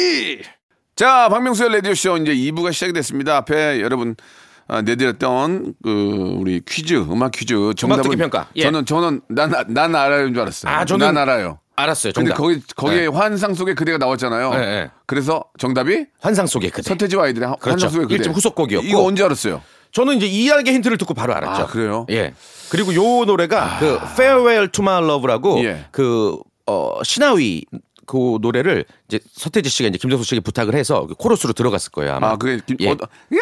자, 0.96 1.28
박명수의 1.28 1.70
라디오 1.74 1.94
쇼 1.94 2.16
이제 2.16 2.34
2부가 2.34 2.72
시작이 2.72 2.92
됐습니다. 2.92 3.36
앞에 3.36 3.80
여러분 3.80 4.16
아, 4.18 4.24
내드렸던 4.68 5.74
그 5.82 6.34
우리 6.38 6.60
퀴즈, 6.66 6.94
음악 6.94 7.32
퀴즈 7.32 7.54
듣기 7.74 8.16
평가. 8.16 8.48
예. 8.56 8.62
저는 8.62 8.84
저는 8.86 9.20
난, 9.28 9.52
난 9.68 9.94
알아요인 9.94 10.34
줄 10.34 10.42
알았어요. 10.42 10.72
아, 10.72 10.84
저는 10.84 11.06
난 11.06 11.18
알아요. 11.18 11.58
알았어요. 11.76 12.12
근데 12.14 12.30
정답. 12.30 12.42
거기 12.42 12.60
거기에 12.74 13.00
네. 13.02 13.06
환상 13.06 13.52
속에 13.54 13.74
그대가 13.74 13.98
나왔잖아요. 13.98 14.50
네, 14.50 14.58
네. 14.58 14.90
그래서 15.04 15.44
정답이 15.58 16.06
환상 16.20 16.46
속의 16.46 16.70
그대. 16.70 16.82
서태지와 16.88 17.24
아이들의 17.26 17.48
하- 17.48 17.54
그렇죠. 17.56 17.70
환상 17.72 17.90
속의 17.90 18.04
그대. 18.06 18.14
일집 18.16 18.32
후속곡이었고. 18.34 18.86
이거 18.86 19.04
언제 19.04 19.22
알았어요? 19.22 19.62
저는 19.92 20.16
이제 20.16 20.26
이야기 20.26 20.72
힌트를 20.72 20.96
듣고 20.98 21.14
바로 21.14 21.34
알았죠. 21.34 21.62
아, 21.62 21.66
그래요? 21.66 22.06
예. 22.10 22.34
그리고 22.70 22.94
요 22.94 23.24
노래가 23.26 23.76
그 23.78 23.98
Farewell 24.12 24.68
to 24.72 24.82
My 24.82 25.02
Love라고 25.04 25.62
예. 25.64 25.84
그 25.92 26.38
어, 26.66 26.98
신하위 27.04 27.64
그 28.06 28.38
노래를 28.40 28.84
이제 29.08 29.20
서태지 29.32 29.68
씨가 29.68 29.88
이제 29.90 29.98
김정수 29.98 30.24
씨에게 30.24 30.40
부탁을 30.40 30.74
해서 30.74 31.06
그 31.06 31.14
코러스로 31.14 31.52
들어갔을 31.52 31.90
거예요. 31.92 32.14
아마. 32.14 32.30
아, 32.30 32.36
그게 32.36 32.58
김, 32.66 32.76
예. 32.80 32.88
어, 32.90 32.92
야! 32.92 33.38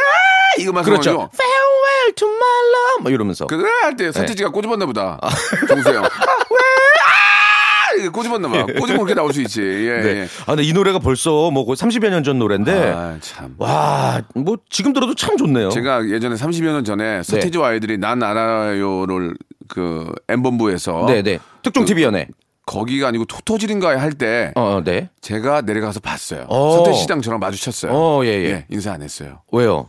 이거 0.59 0.73
그렇죠. 0.83 1.11
Farewell 1.33 2.15
to 2.17 2.29
My 2.29 2.59
Love 2.69 3.03
뭐 3.03 3.11
이러면서. 3.11 3.47
그래 3.47 3.63
할 3.83 3.97
때 3.97 4.11
서태지가 4.13 4.51
꼬집었나 4.51 4.87
보다. 4.87 5.19
아. 5.23 5.29
정수영. 5.69 6.03
왜? 6.03 6.09
아! 7.07 7.95
이거 8.01 8.11
꼬집었나 8.13 8.49
봐. 8.49 8.65
꼬집으면 8.67 8.97
그렇게 8.99 9.15
나올 9.15 9.33
수 9.33 9.41
있지. 9.43 9.61
예, 9.63 10.03
네. 10.03 10.09
예. 10.23 10.29
아, 10.43 10.47
근데 10.47 10.63
이 10.65 10.73
노래가 10.73 10.99
벌써 10.99 11.51
뭐 11.51 11.65
30여 11.67 12.09
년 12.11 12.25
전 12.25 12.39
노래인데 12.39 12.73
아, 12.95 13.17
참. 13.21 13.55
와, 13.59 14.23
뭐 14.35 14.57
지금 14.71 14.93
들어도 14.93 15.15
참 15.15 15.37
좋네요. 15.37 15.69
제가 15.71 16.09
예전에 16.09 16.35
30여 16.37 16.65
년 16.73 16.85
전에 16.85 17.23
서태지와 17.23 17.69
아이들이 17.69 17.99
난 17.99 18.23
알아요를 18.23 19.35
그 19.69 20.11
엠본부에서 20.29 21.07
네, 21.07 21.23
네. 21.23 21.39
특종 21.63 21.85
TV 21.85 22.03
연애. 22.03 22.29
거기가 22.67 23.09
아니고 23.09 23.27
토토질인가 23.27 24.01
할때 24.01 24.51
어, 24.57 24.77
어, 24.77 24.83
네. 24.83 25.11
제가 25.21 25.61
내려가서 25.61 26.01
봤어요. 26.01 26.47
어. 26.49 26.83
저랑 27.23 27.39
마주쳤어요. 27.39 27.93
어, 27.93 28.25
예, 28.25 28.29
예. 28.31 28.67
인사 28.71 28.93
안 28.93 29.03
했어요. 29.03 29.43
왜요? 29.53 29.89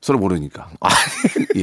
서로 0.00 0.18
모르니까. 0.18 0.68
아. 0.80 0.88
예. 1.56 1.62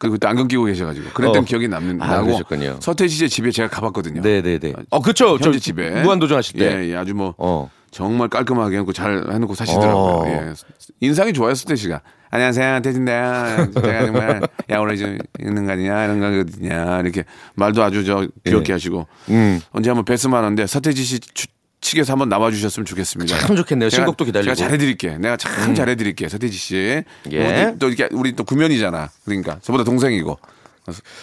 그리고 0.00 0.12
그때 0.12 0.28
안경 0.28 0.46
끼고 0.46 0.64
계셔가지고 0.64 1.10
그랬던 1.10 1.42
어. 1.42 1.44
기억이 1.44 1.66
남는 1.68 2.00
아, 2.00 2.06
나고 2.06 2.26
그러셨군요. 2.26 2.78
서태지 2.80 3.14
씨의 3.16 3.28
집에 3.30 3.50
제가 3.50 3.68
가봤거든요. 3.68 4.20
네네네. 4.22 4.72
어, 4.90 5.00
그쵸. 5.02 5.38
저 5.42 5.52
집에 5.58 6.02
무한도전 6.02 6.38
하실 6.38 6.58
때. 6.58 6.82
예, 6.84 6.88
예, 6.90 6.96
아주 6.96 7.14
뭐 7.14 7.34
어. 7.36 7.68
정말 7.90 8.28
깔끔하게 8.28 8.76
해놓고 8.76 8.92
잘 8.92 9.24
해놓고 9.32 9.54
사시더라고요. 9.54 9.94
어. 9.94 10.24
예. 10.28 10.52
인상이 11.00 11.32
좋아요, 11.32 11.54
수태 11.54 11.74
씨가. 11.74 12.00
안녕하세요, 12.30 12.80
태진다. 12.82 13.70
제가 13.72 14.06
정말 14.06 14.40
야 14.70 14.78
오늘 14.78 14.96
좀 14.98 15.18
있는 15.40 15.66
거 15.66 15.72
아니냐 15.72 16.04
이런 16.04 16.20
거거든요. 16.20 17.00
이렇게 17.02 17.24
말도 17.54 17.82
아주 17.82 18.04
저 18.04 18.28
귀엽게 18.44 18.70
예. 18.70 18.74
하시고 18.74 19.06
음. 19.30 19.60
언제 19.72 19.90
한번 19.90 20.04
뵀으면 20.04 20.32
하는데 20.32 20.66
서태지 20.66 21.02
씨 21.02 21.18
추- 21.20 21.46
측에서 21.80 22.12
한번 22.12 22.28
나와주셨으면 22.28 22.86
좋겠습니다. 22.86 23.38
참 23.38 23.56
좋겠네요. 23.56 23.88
제가- 23.88 23.94
신곡도 23.94 24.24
기다리고. 24.24 24.50
음. 24.52 24.54
제가 24.54 24.66
잘해드릴게. 24.68 25.18
내가 25.18 25.36
참 25.36 25.74
잘해드릴게, 25.74 26.28
서태지 26.28 26.56
씨. 26.56 27.04
예. 27.30 27.64
뭐, 27.66 27.76
또 27.78 27.88
이렇게 27.88 28.08
우리 28.12 28.34
또 28.34 28.44
구면이잖아. 28.44 29.10
그러니까 29.24 29.58
저보다 29.62 29.84
동생이고. 29.84 30.38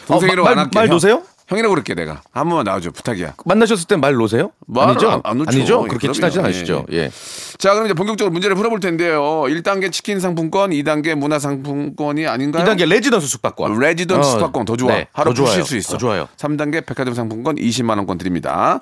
동생이라고 0.07 0.41
어, 0.41 0.45
마- 0.45 0.49
안 0.51 0.55
말- 0.55 0.65
할게. 0.65 0.79
말 0.79 0.85
형. 0.87 0.91
놓으세요? 0.91 1.23
형이라고 1.47 1.73
그럴게 1.75 1.93
내가. 1.93 2.21
한 2.31 2.47
번만 2.49 2.63
나와줘 2.63 2.89
부탁이야. 2.89 3.35
만나셨을 3.45 3.85
땐말 3.85 4.15
놓으세요? 4.15 4.49
아니죠? 4.77 5.11
안- 5.11 5.21
안 5.23 5.37
놓죠. 5.37 5.49
아니죠? 5.51 5.81
예, 5.83 5.87
그렇게. 5.89 6.11
친하진 6.11 6.41
예, 6.41 6.45
않으시죠? 6.45 6.85
예. 6.91 7.11
자, 7.59 7.73
그럼 7.73 7.85
이제 7.85 7.93
본격적으로 7.93 8.31
문제를 8.31 8.55
풀어볼 8.55 8.79
텐데요. 8.79 9.21
1단계 9.47 9.91
치킨 9.91 10.19
상품권, 10.19 10.71
2단계 10.71 11.13
문화 11.13 11.37
상품권이 11.37 12.25
아닌가요? 12.25 12.65
2단계 12.65 12.87
레지던스 12.89 13.27
숙박권. 13.27 13.77
레지던트 13.79 14.25
어, 14.25 14.29
숙박권 14.31 14.65
더 14.65 14.75
좋아. 14.75 14.93
네, 14.95 15.07
하루 15.13 15.35
더 15.35 15.45
좋아요. 15.45 15.63
수 15.63 15.77
있어. 15.77 15.91
더 15.93 15.97
좋아요. 15.99 16.27
3단계 16.37 16.83
백화점 16.83 17.13
상품권 17.13 17.57
20만 17.57 17.97
원권 17.97 18.17
드립니다. 18.17 18.81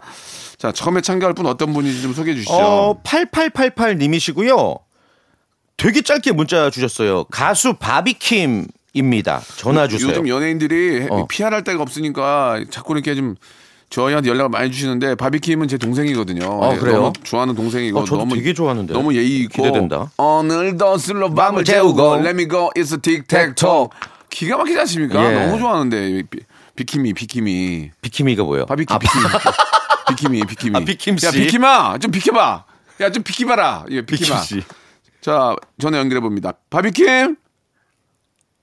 자, 0.64 0.72
처음에 0.72 1.02
참가할 1.02 1.34
분 1.34 1.46
어떤 1.46 1.74
분인지 1.74 2.02
좀 2.02 2.14
소개해 2.14 2.38
주시죠. 2.38 2.54
어, 2.54 3.02
8888 3.04 3.98
님이시고요. 3.98 4.78
되게 5.76 6.02
짧게 6.02 6.32
문자 6.32 6.70
주셨어요. 6.70 7.26
가수 7.26 7.74
바비킴 7.74 8.68
입니다. 8.94 9.42
전화 9.58 9.90
주세요. 9.90 10.12
요즘 10.12 10.30
연예인들이 10.30 11.08
어. 11.10 11.28
피할 11.28 11.66
데가 11.66 11.82
없으니까 11.82 12.64
자꾸 12.70 12.94
이렇게 12.94 13.14
좀 13.14 13.36
저희한테 13.90 14.30
연락을 14.30 14.48
많이 14.48 14.72
주시는데 14.72 15.16
바비킴은 15.16 15.68
제 15.68 15.78
동생이거든요. 15.78 16.46
어, 16.46 16.72
예, 16.74 16.78
그래요? 16.78 16.96
너무 17.02 17.14
좋아하는 17.24 17.56
동생이고 17.56 18.00
어, 18.00 18.06
저도 18.06 18.20
너무 18.20 18.36
되게 18.36 18.54
좋아하는데. 18.54 18.94
너무 18.94 19.14
예의 19.14 19.42
있고 19.42 19.64
기대된다. 19.64 20.12
오늘도 20.16 20.98
술로 20.98 21.34
밤을 21.34 21.66
재우고 21.66 22.20
Let 22.20 22.30
me 22.30 22.48
go 22.48 22.70
it's 22.78 22.98
toe 23.58 23.88
기가 24.30 24.56
막히지 24.56 24.80
않습니까? 24.80 25.30
예. 25.30 25.46
너무 25.46 25.60
좋아하는데 25.60 26.24
비, 26.30 26.40
비킴이 26.78 27.14
비킴이 27.16 27.92
비키미가 28.02 28.44
뭐예요? 28.46 28.66
바비킴 28.66 28.96
아, 28.96 28.98
비킴이 28.98 29.24
비킴이 30.16 30.46
비킴이 30.46 30.78
아, 30.78 30.80
비킴 30.80 31.18
씨. 31.18 31.26
야 31.28 31.32
비킴아 31.32 31.98
좀 32.00 32.12
비켜봐 32.12 32.66
야 33.02 33.10
좀 33.10 33.24
비키봐라 33.24 33.86
예 33.92 34.02
비키마 34.02 34.40
비킴 34.42 34.62
씨. 34.62 34.68
자 35.22 35.56
전화 35.80 35.98
연결해 36.00 36.20
봅니다 36.22 36.54
바비킴 36.70 37.36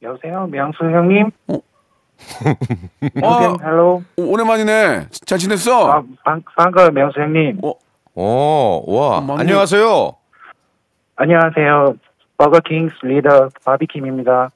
여보세요, 0.02 0.46
명수 0.50 0.78
형님. 0.82 1.30
어, 1.48 1.58
Hello. 3.62 4.02
오- 4.16 4.32
오랜만이네 4.32 5.08
잘 5.26 5.38
지냈어 5.38 5.90
아, 5.90 6.02
방, 6.24 6.42
방금 6.56 6.94
명수 6.94 7.20
형님. 7.20 7.58
어, 7.62 7.72
어, 8.14 8.82
와. 8.86 9.20
맞네. 9.20 9.40
안녕하세요. 9.42 10.12
안녕하세요. 11.16 11.94
버거킹스 12.38 12.94
리더 13.04 13.50
바비킴입니다. 13.64 14.50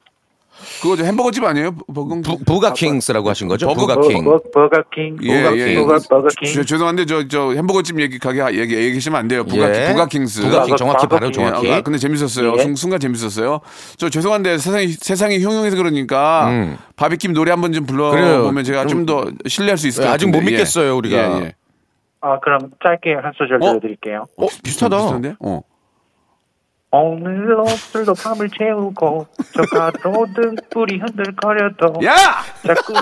그거 0.80 0.96
저 0.96 1.04
햄버거집 1.04 1.44
아니에요 1.44 1.74
버거 1.94 2.20
부, 2.24 2.38
부가킹스라고 2.44 3.28
하신 3.30 3.48
거죠? 3.48 3.66
버거- 3.68 3.76
부가킹. 3.76 4.24
버, 4.24 4.40
버거킹. 4.52 5.18
예, 5.22 5.52
예. 5.56 5.74
버거, 5.76 5.98
버거킹. 6.08 6.52
죄- 6.52 6.64
죄송한데 6.64 7.06
저저 7.06 7.52
햄버거집 7.54 8.00
얘기 8.00 8.18
가게 8.18 8.40
하- 8.40 8.52
얘기 8.52 8.74
얘기하시면 8.74 9.18
안 9.18 9.28
돼요. 9.28 9.44
부가 9.44 9.68
예. 9.68 9.88
부가킹스. 9.92 10.42
부가킹 10.42 10.76
정확히 10.76 11.06
버거- 11.06 11.08
바로 11.10 11.26
예, 11.28 11.30
정확히. 11.32 11.72
아, 11.72 11.80
근데 11.82 11.98
재밌었어요. 11.98 12.54
예. 12.56 12.62
순, 12.62 12.74
순간 12.76 13.00
재밌었어요. 13.00 13.60
저 13.96 14.08
죄송한데 14.08 14.58
세상이 14.58 14.88
세상이 14.88 15.38
흉흉해서 15.44 15.76
그러니까 15.76 16.48
음. 16.48 16.76
바비킴 16.96 17.32
노래 17.34 17.50
한번 17.50 17.72
좀 17.72 17.84
불러. 17.86 18.10
보면 18.42 18.64
제가 18.64 18.86
좀 18.86 19.04
더 19.06 19.26
신뢰할 19.46 19.76
수 19.76 19.86
있을 19.86 20.02
것 20.04 20.08
아직 20.10 20.26
같은데. 20.26 20.38
못 20.38 20.44
믿겠어요, 20.50 20.96
우리가. 20.96 21.16
예, 21.18 21.44
예. 21.44 21.54
아, 22.22 22.38
그럼 22.40 22.70
짧게 22.82 23.12
한 23.22 23.32
소절 23.36 23.56
어? 23.56 23.66
들려드릴게요. 23.72 24.24
어, 24.38 24.46
비슷하다. 24.62 24.96
비슷한데? 24.96 25.34
어. 25.40 25.60
오늘로 27.02 27.66
술도 27.66 28.14
밤을 28.14 28.48
채우고 28.56 29.26
저 29.54 29.62
가로등 29.62 30.54
불이 30.70 30.98
흔들거려도 31.00 32.04
야! 32.04 32.14
자꾸 32.64 32.92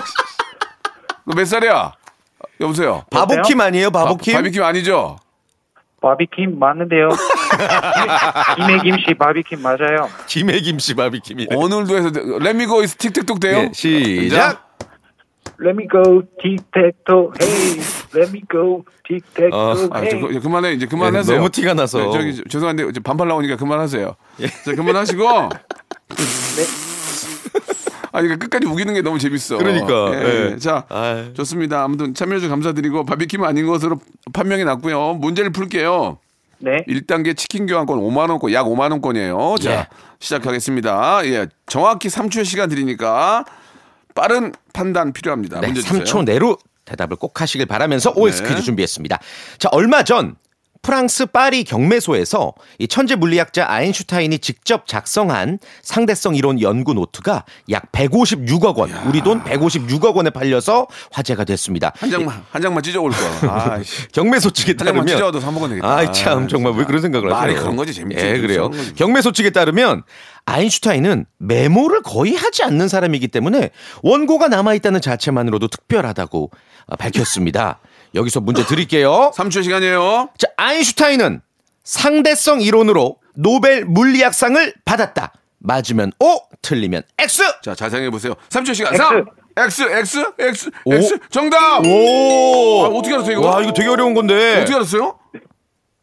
너몇 1.25 1.45
살이야? 1.47 1.93
여보세요. 2.59 3.05
바보킴 3.11 3.61
아니에요? 3.61 3.91
바보킴? 3.91 4.33
바, 4.33 4.41
비킴 4.41 4.63
아니죠? 4.63 5.17
바비킴 6.01 6.57
맞는데요. 6.59 7.09
김해 8.57 8.79
김씨 8.79 9.13
바비킴 9.13 9.61
맞아요. 9.61 10.09
김해 10.27 10.59
김 10.59 10.79
씨 10.79 10.95
바비킴이. 10.95 11.47
오늘도 11.55 11.95
해서 11.95 12.09
레미고 12.39 12.81
이스 12.81 12.95
틱틱톡 12.97 13.39
돼요? 13.39 13.59
예, 13.59 13.71
시작. 13.73 14.72
Let 15.63 15.69
me 15.77 15.87
go 15.89 16.21
틱택토 16.41 17.33
헤이 17.41 17.79
Let 18.15 18.31
me 18.31 18.41
go 18.51 18.83
틱택토 19.07 19.55
어, 19.55 19.71
아, 19.91 19.99
저, 20.01 20.17
헤이 20.17 20.21
그- 20.21 20.39
그만해 20.41 20.73
이제 20.73 20.85
그만하세요. 20.85 21.33
예, 21.35 21.37
너무 21.37 21.49
티가 21.49 21.73
나서. 21.73 21.99
네, 21.99 22.11
저기 22.11 22.35
저- 22.35 22.43
죄송한데 22.49 22.89
이제 22.89 22.99
반팔 22.99 23.27
나오니까 23.27 23.55
그만하세요. 23.55 24.15
자 24.65 24.75
그만하시고. 24.75 25.23
아니 28.15 28.27
그러니까 28.27 28.45
끝까지 28.45 28.67
우기는 28.67 28.93
게 28.93 29.01
너무 29.01 29.17
재밌어. 29.17 29.57
그러니까, 29.57 30.11
예, 30.13 30.51
예. 30.53 30.57
자 30.57 30.85
아유. 30.89 31.33
좋습니다. 31.33 31.83
아무튼 31.83 32.13
참여해주셔서 32.13 32.49
감사드리고 32.51 33.05
바비킴 33.05 33.43
아닌 33.43 33.65
것으로 33.65 33.99
판명이 34.33 34.63
났고요. 34.65 35.13
문제를 35.15 35.51
풀게요. 35.51 36.19
네 36.59 36.83
1단계 36.87 37.35
치킨 37.35 37.65
교환권 37.65 37.99
5만 37.99 38.29
원권 38.29 38.51
약 38.53 38.65
5만 38.67 38.91
원권이에요. 38.91 39.55
자 39.59 39.71
예. 39.71 39.87
시작하겠습니다. 40.19 41.25
예 41.25 41.47
정확히 41.65 42.07
3초의 42.09 42.45
시간 42.45 42.69
드리니까 42.69 43.45
빠른 44.13 44.53
판단 44.73 45.13
필요합니다. 45.13 45.59
네, 45.61 45.67
문제 45.67 45.81
주세요. 45.81 46.03
3초 46.03 46.25
내로 46.25 46.57
대답을 46.85 47.17
꼭 47.17 47.39
하시길 47.39 47.65
바라면서 47.65 48.13
OX 48.15 48.43
네. 48.43 48.49
퀴즈 48.49 48.61
준비했습니다. 48.63 49.19
자, 49.57 49.69
얼마 49.71 50.03
전 50.03 50.35
프랑스 50.83 51.25
파리 51.27 51.63
경매소에서 51.63 52.53
이 52.77 52.87
천재 52.89 53.15
물리학자 53.15 53.65
아인슈타인이 53.69 54.37
직접 54.39 54.85
작성한 54.85 55.59
상대성 55.81 56.35
이론 56.35 56.61
연구 56.61 56.93
노트가 56.93 57.45
약 57.71 57.89
156억 57.93 58.75
원, 58.77 58.91
우리 59.07 59.21
돈 59.21 59.41
156억 59.43 60.13
원에 60.13 60.29
팔려서 60.29 60.87
화제가 61.11 61.45
됐습니다. 61.45 61.93
한 61.97 62.11
장만 62.11 62.43
한 62.51 62.61
장만 62.61 62.83
찢어 62.83 63.01
올 63.01 63.11
거. 63.11 63.17
아이씨. 63.49 64.09
경매소 64.09 64.51
측에 64.51 64.73
한 64.77 64.85
장만 64.85 65.05
따르면 65.05 65.07
찢어도 65.07 65.39
사 65.39 65.51
먹으면 65.51 65.69
되겠다. 65.69 65.95
아이 65.95 66.11
참 66.11 66.49
정말 66.49 66.73
왜 66.73 66.83
그런 66.83 67.01
생각을 67.01 67.27
하세요? 67.31 67.39
말이 67.39 67.55
그런 67.55 67.77
거지, 67.77 67.93
재밌지. 67.93 68.23
예, 68.23 68.37
그래요. 68.39 68.69
경매소 68.97 69.31
측에 69.31 69.51
따르면 69.51 70.03
아인슈타인은 70.45 71.25
메모를 71.37 72.01
거의 72.01 72.35
하지 72.35 72.63
않는 72.63 72.89
사람이기 72.89 73.29
때문에 73.29 73.69
원고가 74.01 74.49
남아 74.49 74.73
있다는 74.73 74.99
자체만으로도 74.99 75.69
특별하다고 75.69 76.51
아, 76.87 76.95
밝혔습니다. 76.97 77.79
여기서 78.15 78.41
문제 78.41 78.65
드릴게요. 78.65 79.31
3초 79.35 79.63
시간이에요. 79.63 80.29
자, 80.37 80.47
아인슈타인은 80.57 81.41
상대성 81.83 82.61
이론으로 82.61 83.17
노벨 83.35 83.85
물리학상을 83.85 84.73
받았다. 84.85 85.33
맞으면 85.59 86.11
O, 86.19 86.39
틀리면 86.61 87.03
X. 87.17 87.43
자, 87.61 87.73
자세히 87.75 88.09
보세요. 88.09 88.35
3초 88.49 88.75
시간. 88.75 88.95
3, 88.95 89.25
X, 89.55 89.83
X, 89.83 90.25
X, 90.39 90.69
오. 90.85 90.93
X. 90.93 91.19
정답! 91.29 91.85
오! 91.85 92.85
아, 92.85 92.87
어떻게 92.89 93.13
알았어요, 93.15 93.37
이거? 93.37 93.47
와, 93.49 93.61
이거 93.61 93.71
되게 93.71 93.87
어려운 93.87 94.13
건데. 94.13 94.61
어떻게 94.61 94.75
알았어요? 94.75 95.19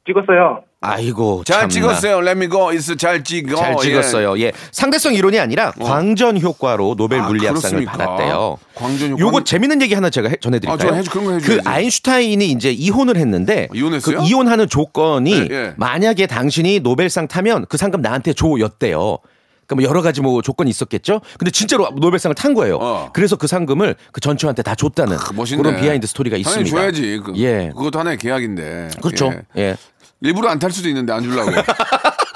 찍었어요 0.06 0.64
아이고, 0.82 1.44
잘 1.44 1.60
참나. 1.60 1.68
찍었어요. 1.68 2.20
Let 2.22 2.38
me 2.38 2.48
go. 2.48 2.70
is 2.70 2.96
잘 2.96 3.22
찍어. 3.22 3.54
잘 3.54 3.74
예. 3.78 3.82
찍었어요. 3.82 4.40
예. 4.40 4.50
상대성 4.72 5.12
이론이 5.14 5.38
아니라 5.38 5.72
광전 5.72 6.40
효과로 6.40 6.94
노벨 6.96 7.20
아, 7.20 7.26
물리학상을 7.28 7.84
그렇습니까? 7.84 7.92
받았대요. 7.98 8.56
광전 8.76 9.10
효과는- 9.12 9.18
요거 9.18 9.44
재밌는 9.44 9.82
얘기 9.82 9.92
하나 9.94 10.08
제가 10.08 10.30
해- 10.30 10.36
전해드릴까요? 10.40 10.92
아, 10.92 10.94
해줘야지. 10.96 11.46
그 11.46 11.60
아인슈타인이 11.66 12.46
이제 12.46 12.72
이혼을 12.72 13.18
했는데 13.18 13.68
이혼했어요? 13.74 14.20
그 14.20 14.24
이혼하는 14.26 14.70
조건이 14.70 15.32
예, 15.34 15.48
예. 15.50 15.74
만약에 15.76 16.26
당신이 16.26 16.80
노벨상 16.80 17.28
타면 17.28 17.66
그 17.68 17.76
상금 17.76 18.00
나한테 18.00 18.32
줘였대요. 18.32 19.18
그러니까 19.66 19.74
뭐 19.76 19.84
여러 19.84 20.00
가지 20.02 20.22
뭐 20.22 20.40
조건이 20.40 20.70
있었겠죠. 20.70 21.20
근데 21.38 21.50
진짜로 21.50 21.90
노벨상을 21.94 22.34
탄 22.34 22.54
거예요. 22.54 22.78
어. 22.80 23.10
그래서 23.12 23.36
그 23.36 23.46
상금을 23.46 23.94
그 24.12 24.20
전처한테 24.22 24.62
다 24.62 24.74
줬다는 24.74 25.16
멋있네. 25.34 25.62
그런 25.62 25.78
비하인드 25.80 26.06
스토리가 26.06 26.38
있습니다. 26.38 26.74
줘야지. 26.74 27.20
그, 27.24 27.34
예. 27.36 27.70
그것도 27.76 27.98
하나의 28.00 28.16
계약인데. 28.16 28.88
그렇죠. 29.02 29.30
예. 29.58 29.62
예. 29.62 29.76
일부러 30.22 30.48
안 30.50 30.58
탈 30.58 30.70
수도 30.70 30.88
있는데 30.88 31.12
안 31.12 31.22
주려고. 31.22 31.50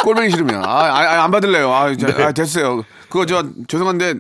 꼴 0.03 0.15
뵈기 0.15 0.31
싫으면. 0.31 0.65
아, 0.65 0.69
아, 0.69 1.25
안 1.25 1.31
받을래요. 1.31 1.73
아, 1.73 1.95
저, 1.97 2.09
아, 2.23 2.33
됐어요. 2.33 2.85
그거 3.09 3.27
저 3.27 3.45
죄송한데 3.69 4.15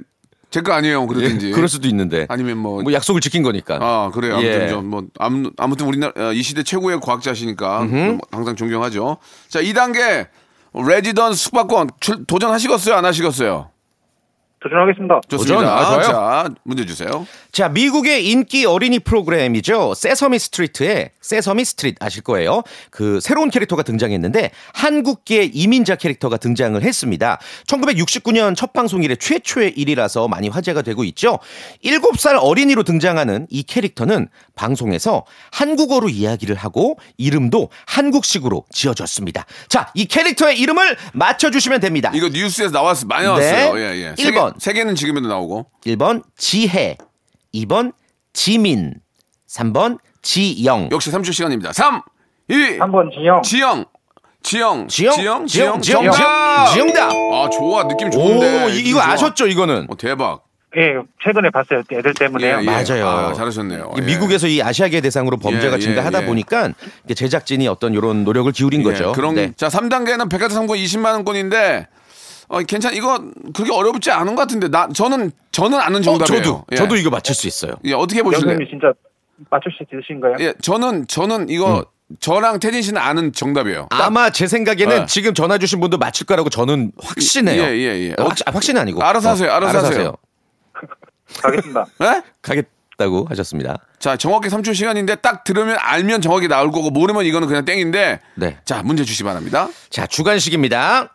제 0.50 0.60
거 0.60 0.72
아니에요. 0.72 1.06
그러든지. 1.06 1.48
예, 1.48 1.50
그럴 1.52 1.68
수도 1.68 1.88
있는데. 1.88 2.26
아니면 2.28 2.58
뭐 2.58 2.82
뭐 2.82 2.92
약속을 2.92 3.20
지킨 3.20 3.42
거니까. 3.42 3.78
아 3.80 4.10
그래요. 4.14 4.34
아무튼 4.34 4.62
예. 4.62 4.68
좀뭐 4.68 5.04
아무, 5.18 5.50
아무튼 5.56 5.86
우리나라 5.86 6.12
어, 6.16 6.32
이 6.32 6.42
시대 6.42 6.62
최고의 6.62 7.00
과학자시니까 7.00 7.80
뭐 7.84 8.18
항상 8.30 8.54
존경하죠. 8.56 9.16
자 9.48 9.60
2단계 9.60 10.28
레지던스 10.74 11.34
숙박권 11.34 11.90
출- 12.00 12.24
도전하시겠어요? 12.26 12.94
안 12.94 13.04
하시겠어요? 13.04 13.70
도전하겠습니다. 14.64 15.20
좋습니다. 15.28 15.56
도전. 15.58 15.70
아, 15.70 15.84
좋아요. 15.84 16.02
자, 16.02 16.48
문제 16.62 16.86
주세요. 16.86 17.26
자, 17.52 17.68
미국의 17.68 18.26
인기 18.30 18.64
어린이 18.64 18.98
프로그램이죠. 18.98 19.92
세서미 19.94 20.38
스트리트에 20.38 21.10
세서미 21.20 21.64
스트릿 21.66 22.02
아실 22.02 22.22
거예요. 22.22 22.62
그 22.90 23.20
새로운 23.20 23.50
캐릭터가 23.50 23.82
등장했는데 23.82 24.50
한국계 24.72 25.50
이민자 25.52 25.96
캐릭터가 25.96 26.38
등장을 26.38 26.82
했습니다. 26.82 27.38
1969년 27.66 28.56
첫 28.56 28.72
방송 28.72 29.02
이래 29.02 29.16
최초의 29.16 29.74
일이라서 29.76 30.28
많이 30.28 30.48
화제가 30.48 30.80
되고 30.80 31.04
있죠. 31.04 31.38
7살 31.84 32.38
어린이로 32.40 32.84
등장하는 32.84 33.46
이 33.50 33.62
캐릭터는 33.62 34.28
방송에서 34.56 35.24
한국어로 35.52 36.08
이야기를 36.08 36.56
하고 36.56 36.98
이름도 37.18 37.68
한국식으로 37.86 38.64
지어졌습니다. 38.70 39.44
자, 39.68 39.90
이 39.94 40.06
캐릭터의 40.06 40.58
이름을 40.58 40.96
맞춰 41.12 41.50
주시면 41.50 41.80
됩니다. 41.80 42.10
이거 42.14 42.28
뉴스에서 42.28 42.72
나왔어 42.72 43.06
많이 43.06 43.26
나왔어요. 43.26 43.74
네. 43.74 43.80
예, 43.80 44.04
예. 44.06 44.14
일 44.16 44.32
번. 44.32 44.53
세 44.58 44.72
개는 44.72 44.94
지금에도 44.94 45.28
나오고. 45.28 45.66
1번 45.86 46.22
지혜, 46.36 46.96
2번 47.54 47.92
지민, 48.32 48.94
3번 49.48 49.98
지영. 50.22 50.88
역시 50.92 51.10
3초 51.10 51.32
시간입니다. 51.32 51.72
3, 51.72 52.02
2, 52.48 52.54
3번 52.78 53.10
진영. 53.12 53.42
지영. 53.42 53.84
지영. 54.42 54.88
지영, 54.88 55.14
지영. 55.16 55.46
지영, 55.46 55.80
지영. 55.80 55.80
지영, 55.80 56.02
정답! 56.12 56.66
지영, 56.74 56.92
지영다. 56.92 57.06
아, 57.08 57.48
좋아. 57.50 57.88
느낌 57.88 58.08
오, 58.08 58.10
좋은데. 58.10 58.66
이- 58.66 58.74
느낌 58.76 58.86
이거 58.88 59.00
좋아. 59.00 59.12
아셨죠, 59.12 59.46
이거는? 59.46 59.86
어, 59.88 59.96
대박. 59.96 60.44
예, 60.76 60.94
최근에 61.24 61.50
봤어요. 61.50 61.82
애들 61.90 62.12
때문에요. 62.14 62.56
예, 62.56 62.60
예. 62.60 62.64
맞아요. 62.66 63.06
아, 63.08 63.32
잘하셨네요. 63.32 63.92
예. 63.96 64.00
미국에서 64.02 64.48
이 64.48 64.60
아시아계 64.60 65.00
대상으로 65.00 65.36
범죄가 65.38 65.74
예, 65.74 65.76
예, 65.76 65.80
증가하다 65.80 66.22
예. 66.22 66.26
보니까 66.26 66.72
제작진이 67.14 67.68
어떤 67.68 67.94
이런 67.94 68.24
노력을 68.24 68.50
기울인 68.52 68.82
거죠. 68.82 69.10
예, 69.10 69.12
그런 69.12 69.36
네. 69.36 69.52
자 69.56 69.68
3단계는 69.68 70.28
백화점 70.28 70.56
상품 70.56 70.76
20만 70.76 71.12
원권인데 71.14 71.86
어, 72.48 72.60
괜찮 72.62 72.94
이거 72.94 73.18
그렇게 73.54 73.72
어렵지 73.72 74.10
않은 74.10 74.34
것 74.34 74.42
같은데 74.42 74.68
나 74.68 74.88
저는 74.88 75.30
저는 75.52 75.78
아는 75.78 76.00
어, 76.00 76.02
정답이에요. 76.02 76.42
저도 76.42 76.64
예. 76.72 76.76
저도 76.76 76.96
이거 76.96 77.10
맞출 77.10 77.34
수 77.34 77.46
있어요. 77.46 77.72
예, 77.84 77.92
어떻게 77.92 78.22
보실래요? 78.22 78.52
영님이 78.52 78.70
진짜 78.70 78.92
맞출 79.50 79.72
수 79.72 79.84
있으신가요? 79.84 80.36
예, 80.40 80.54
저는 80.60 81.06
저는 81.06 81.48
이거 81.48 81.84
저랑 82.20 82.60
태진 82.60 82.82
씨는 82.82 83.00
아는 83.00 83.32
정답이에요. 83.32 83.88
아마 83.90 84.30
제 84.30 84.46
생각에는 84.46 85.00
네. 85.00 85.06
지금 85.06 85.34
전화 85.34 85.58
주신 85.58 85.80
분도 85.80 85.96
맞출 85.98 86.26
거라고 86.26 86.50
저는 86.50 86.92
확신해요. 87.02 87.62
예, 87.62 87.68
예, 87.68 88.08
예. 88.08 88.12
어, 88.18 88.24
확, 88.24 88.36
아, 88.46 88.50
확신은 88.52 88.80
아니고. 88.80 89.02
알아서 89.02 89.30
하세요, 89.30 89.50
알아서 89.50 89.78
하세요. 89.78 89.90
하세요. 89.90 90.16
가겠습니다. 91.42 91.86
예? 92.02 92.22
가겠다고 92.42 93.26
하셨습니다. 93.30 93.78
자, 93.98 94.16
정확히 94.16 94.48
3초 94.48 94.74
시간인데 94.74 95.16
딱 95.16 95.44
들으면 95.44 95.76
알면 95.80 96.20
정확히 96.20 96.46
나올 96.46 96.70
거고 96.70 96.90
모르면 96.90 97.24
이거는 97.24 97.48
그냥 97.48 97.64
땡인데. 97.64 98.20
네. 98.34 98.58
자, 98.64 98.82
문제 98.82 99.02
주시 99.04 99.22
기 99.22 99.24
바랍니다. 99.24 99.68
자, 99.88 100.06
주간식입니다. 100.06 101.12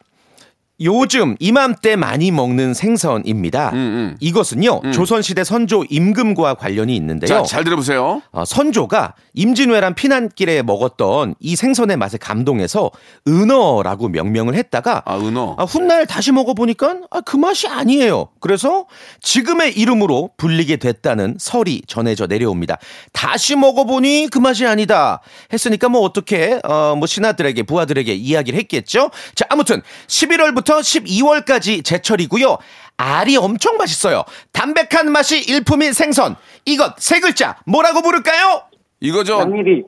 요즘 0.82 1.36
이맘때 1.40 1.96
많이 1.96 2.32
먹는 2.32 2.74
생선입니다. 2.74 3.72
음, 3.74 4.16
이것은요, 4.20 4.92
조선시대 4.94 5.44
선조 5.44 5.84
임금과 5.90 6.54
관련이 6.56 6.96
있는데요. 6.96 7.28
자, 7.28 7.44
잘 7.44 7.64
들어보세요. 7.64 8.22
어, 8.32 8.46
선조가 8.46 9.16
임진왜란 9.34 9.96
피난길에 9.96 10.62
먹었던 10.62 11.36
이 11.40 11.56
생선의 11.56 11.98
맛에 11.98 12.18
감동해서 12.18 12.92
은어라고 13.28 14.08
명명을 14.10 14.56
했다가 14.56 15.04
아, 15.06 15.18
은어. 15.18 15.56
아, 15.58 15.64
훗날 15.64 16.06
다시 16.06 16.32
먹어보니까 16.32 17.02
아, 17.12 17.22
그 17.22 17.36
맛이 17.36 17.68
아니에요. 17.68 18.30
그래서 18.40 18.86
지금의 19.22 19.78
이름으로 19.78 20.32
불리게 20.38 20.78
됐다는 20.78 21.36
설이 21.40 21.82
전해져 21.88 22.28
내려옵니다. 22.28 22.78
다시 23.12 23.56
먹어보니 23.56 24.30
그 24.32 24.40
맛이 24.40 24.66
아니다. 24.66 25.22
했으니까 25.52 25.90
뭐 25.90 26.02
어떻게 26.02 26.60
어, 26.64 26.96
뭐 26.98 27.06
신하들에게 27.06 27.64
부하들에게 27.64 28.14
이야기를 28.14 28.58
했겠죠. 28.60 29.12
자 29.36 29.46
아무튼 29.50 29.82
11월부터 30.08 30.69
12월까지 30.78 31.84
제철이고요. 31.84 32.58
알이 32.98 33.38
엄청 33.38 33.78
맛있어요. 33.78 34.24
담백한 34.52 35.12
맛이 35.12 35.40
일품인 35.40 35.94
생선. 35.94 36.36
이것 36.66 36.96
세 37.00 37.20
글자 37.20 37.56
뭐라고 37.66 38.02
부를까요? 38.02 38.64
이거 39.00 39.24
저 39.24 39.40
양미리, 39.40 39.84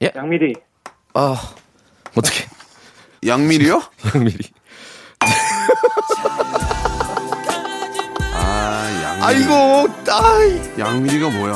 예? 0.00 0.10
양미리. 0.14 0.54
아 1.14 1.36
어떻게 2.16 2.46
양미리요? 3.26 3.82
양미리. 4.14 4.38
아, 8.32 9.00
양미리. 9.02 9.24
아이고 9.24 9.88
아이 10.10 10.78
양미리가 10.78 11.28
뭐야? 11.30 11.54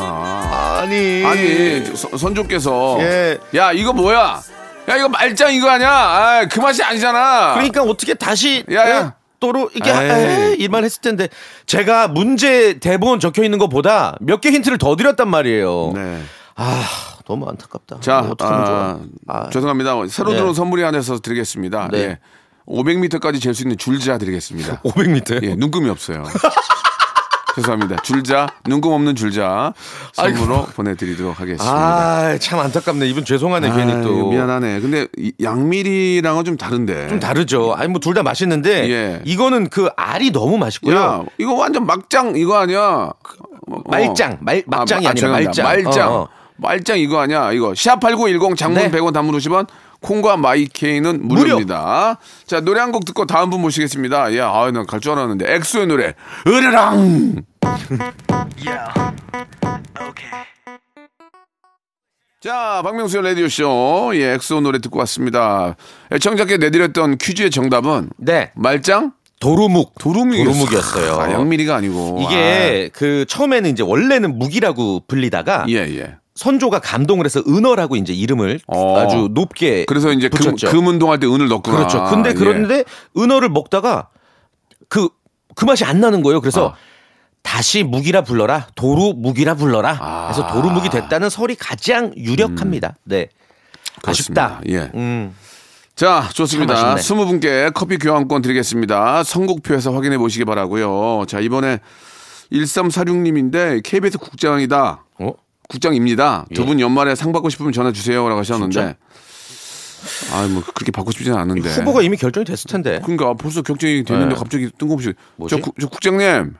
아니 0.82 1.24
아니 1.24 1.96
서- 1.96 2.16
선조께서 2.16 2.98
예. 3.00 3.38
야 3.54 3.72
이거 3.72 3.92
뭐야? 3.92 4.42
야 4.88 4.96
이거 4.96 5.08
말짱 5.08 5.54
이거 5.54 5.70
아니야? 5.70 5.90
아, 5.90 6.46
그 6.50 6.60
맛이 6.60 6.82
아니잖아. 6.82 7.54
그러니까 7.54 7.82
어떻게 7.82 8.14
다시 8.14 8.64
야, 8.72 8.88
야. 8.90 9.14
또로 9.40 9.70
이게 9.74 10.54
일만 10.58 10.84
했을 10.84 11.00
텐데 11.00 11.28
제가 11.66 12.08
문제 12.08 12.78
대본 12.78 13.20
적혀 13.20 13.42
있는 13.44 13.58
것보다 13.58 14.16
몇 14.20 14.40
개 14.40 14.50
힌트를 14.50 14.78
더 14.78 14.94
드렸단 14.96 15.28
말이에요. 15.28 15.92
네. 15.94 16.22
아 16.56 16.84
너무 17.26 17.48
안타깝다. 17.48 18.00
자, 18.00 18.20
이거 18.24 18.32
어떡하면 18.32 18.60
아, 18.60 18.64
좋아. 18.66 18.98
아, 19.28 19.50
죄송합니다. 19.50 19.94
새로 20.08 20.30
네. 20.30 20.36
들어온 20.36 20.54
선물이 20.54 20.82
하나서 20.82 21.18
드리겠습니다. 21.18 21.88
네. 21.92 21.98
예. 21.98 22.18
500m까지 22.66 23.40
잴 23.40 23.54
수 23.54 23.62
있는 23.62 23.76
줄자 23.76 24.18
드리겠습니다. 24.18 24.82
500m. 24.86 25.42
예, 25.44 25.54
눈금이 25.56 25.88
없어요. 25.90 26.22
죄송합니다. 27.54 27.96
줄자, 28.02 28.46
눈금 28.66 28.92
없는 28.92 29.14
줄자 29.14 29.74
선물로 30.12 30.64
보내드리도록 30.74 31.38
하겠습니다. 31.38 31.64
아, 31.70 32.38
참 32.38 32.58
안타깝네. 32.60 33.06
이분 33.08 33.24
죄송하네. 33.24 33.70
괜히 33.74 33.92
아유, 33.92 34.02
또. 34.02 34.30
미안하네. 34.30 34.80
근데 34.80 35.06
이 35.18 35.32
양미리랑은 35.42 36.44
좀 36.44 36.56
다른데. 36.56 37.08
좀 37.08 37.20
다르죠. 37.20 37.74
아니 37.74 37.88
뭐 37.88 38.00
둘 38.00 38.14
다 38.14 38.22
맛있는데 38.22 38.90
예. 38.90 39.22
이거는 39.24 39.68
그 39.70 39.88
알이 39.96 40.32
너무 40.32 40.58
맛있고요. 40.58 40.96
야, 40.96 41.22
이거 41.38 41.54
완전 41.54 41.86
막장 41.86 42.34
이거 42.36 42.58
아니야? 42.58 42.80
어. 42.80 43.12
말짱, 43.86 44.38
말- 44.40 44.64
막장이 44.66 45.06
아, 45.06 45.14
죄송합니다. 45.14 45.62
말짱. 45.62 45.84
말짱. 45.84 46.12
어, 46.12 46.16
어. 46.22 46.28
말짱 46.56 46.98
이거 46.98 47.20
아니야? 47.20 47.52
이거 47.52 47.72
샵8910 47.72 48.56
장문 48.56 48.82
네. 48.82 48.90
100원 48.90 49.12
단문 49.12 49.36
50원 49.36 49.66
콩과 50.00 50.36
마이케이는 50.36 51.26
무료입니다. 51.28 52.18
자, 52.46 52.60
노래 52.60 52.80
한 52.80 52.90
곡 52.92 53.04
듣고 53.04 53.24
다음 53.26 53.50
분 53.50 53.60
모시겠습니다. 53.60 54.36
야, 54.36 54.48
아, 54.50 54.70
난 54.72 54.87
갈 54.87 55.00
줄 55.00 55.12
알았는데 55.12 55.54
엑소의 55.54 55.86
노래 55.86 56.14
으르렁. 56.46 57.42
자, 62.40 62.80
박명수의 62.82 63.22
라디오쇼. 63.22 64.12
예, 64.14 64.32
엑소 64.34 64.60
노래 64.62 64.80
듣고 64.80 64.98
왔습니다. 65.00 65.76
애청자께 66.10 66.56
내드렸던 66.56 67.18
퀴즈의 67.18 67.50
정답은 67.50 68.10
네. 68.18 68.50
말짱? 68.56 69.12
도루묵. 69.38 69.94
도루묵이었어요. 69.98 70.52
도루묵이었어요. 70.52 71.14
아, 71.20 71.32
양미리가 71.32 71.76
아니고. 71.76 72.18
이게 72.22 72.90
그 72.92 73.24
처음에는 73.28 73.70
이제 73.70 73.82
원래는 73.84 74.38
묵이라고 74.38 75.04
불리다가 75.06 75.62
아, 75.62 75.66
예, 75.68 75.74
예. 75.96 76.16
선조가 76.34 76.80
감동을 76.80 77.24
해서 77.24 77.42
은어라고 77.46 77.96
이제 77.96 78.12
이름을 78.12 78.60
어. 78.66 78.98
아주 78.98 79.28
높게 79.32 79.84
그래서 79.84 80.12
이제 80.12 80.28
금, 80.28 80.38
붙였죠. 80.38 80.70
금운동할 80.70 81.20
때 81.20 81.26
은을 81.26 81.48
넣구나. 81.48 81.76
그렇죠. 81.76 82.04
근데 82.04 82.30
예. 82.30 82.34
그런데 82.34 82.84
은어를 83.16 83.48
먹다가 83.50 84.08
그, 84.88 85.08
그 85.54 85.64
맛이 85.64 85.84
안 85.84 86.00
나는 86.00 86.22
거예요. 86.22 86.40
그래서 86.40 86.70
아. 86.70 86.74
다시 87.42 87.82
묵이라 87.82 88.22
불러라. 88.22 88.68
도루묵이라 88.74 89.54
불러라. 89.54 89.98
아. 90.00 90.32
그래서 90.32 90.52
도루묵이 90.52 90.88
됐다는 90.88 91.28
설이 91.28 91.56
가장 91.56 92.12
유력합니다. 92.16 92.96
네. 93.04 93.28
그렇습니다. 94.00 94.60
아쉽다. 94.60 94.60
예. 94.68 94.90
음. 94.94 95.34
자, 95.94 96.28
좋습니다. 96.32 96.74
참 96.74 96.98
스무. 96.98 97.26
분께 97.26 97.70
커피 97.74 97.98
교환권 97.98 98.42
드리겠습니다. 98.42 99.24
선곡표에서 99.24 99.92
확인해 99.92 100.18
보시기 100.18 100.44
바라고요. 100.44 101.24
자, 101.26 101.40
이번에 101.40 101.80
1346님인데 102.50 103.82
KBS 103.82 104.18
국장이다. 104.18 105.04
어? 105.18 105.32
국장입니다. 105.72 106.44
두 106.54 106.62
예. 106.62 106.66
분 106.66 106.80
연말에 106.80 107.14
상 107.14 107.32
받고 107.32 107.48
싶으면 107.48 107.72
전화 107.72 107.92
주세요라고 107.92 108.38
하셨는데. 108.40 108.96
아, 110.32 110.48
뭐 110.52 110.62
그렇게 110.74 110.92
받고 110.92 111.11
싶지는 111.12 111.38
않은데. 111.38 111.68
후보가 111.70 112.02
이미 112.02 112.16
결정이 112.16 112.44
됐을 112.44 112.68
텐데. 112.68 113.00
그러니까 113.02 113.35
벌써 113.35 113.62
결정이 113.62 114.04
됐는데 114.04 114.35
네. 114.35 114.38
갑자기 114.38 114.68
뜬금없이 114.76 115.14
뭐지? 115.37 115.56
저, 115.56 115.62
국- 115.62 115.74
저 115.80 115.88
국장님, 115.88 116.54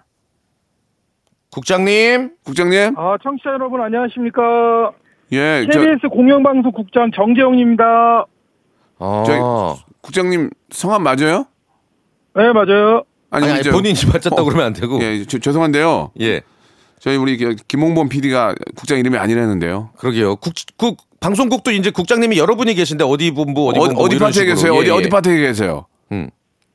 국장님. 1.51 2.31
국장님, 2.45 2.95
아, 2.97 3.17
청취자 3.23 3.51
여러분 3.51 3.81
안녕하십니까? 3.83 4.93
예, 5.33 5.67
저 5.71 5.81
KBS 5.81 6.09
공영방송 6.11 6.73
국장 6.73 7.11
정재영입니다. 7.15 8.27
어. 8.99 9.25
저희 9.27 9.39
국장님 10.01 10.51
성함 10.71 11.03
맞아요? 11.03 11.47
네, 12.35 12.53
맞아요. 12.53 13.03
아니, 13.31 13.45
아니, 13.47 13.55
아니, 13.55 13.63
저- 13.63 13.73
본인이 13.73 13.95
맞췄다고 14.07 14.43
어, 14.43 14.45
그러면 14.45 14.67
안 14.67 14.73
되고. 14.73 15.03
예, 15.03 15.25
저- 15.27 15.39
죄송한데요. 15.39 16.13
예. 16.21 16.43
저희 17.03 17.17
우리 17.17 17.37
그 17.37 17.57
김홍범 17.67 18.09
PD가 18.09 18.55
국장 18.77 18.97
이름이 18.97 19.19
아니라는데요. 19.19 19.91
그러게요. 19.99 20.37
국, 20.37 20.53
국 20.77 20.99
방송국도 21.19 21.73
이제 21.73 21.91
국장님이 21.91 22.39
여러분이 22.39 22.75
계신데 22.75 23.03
어디 23.03 23.33
본부 23.33 23.69
어디 23.69 23.81
어디, 23.81 23.89
본부 23.89 24.05
어디 24.05 24.17
이런 24.17 24.29
파트에. 24.29 24.45
계세요? 24.45 24.73
예, 24.75 24.79
어디 24.79 24.87
예. 24.89 24.93
어디 24.93 25.09
파트에 25.09 25.37
계세요? 25.41 25.87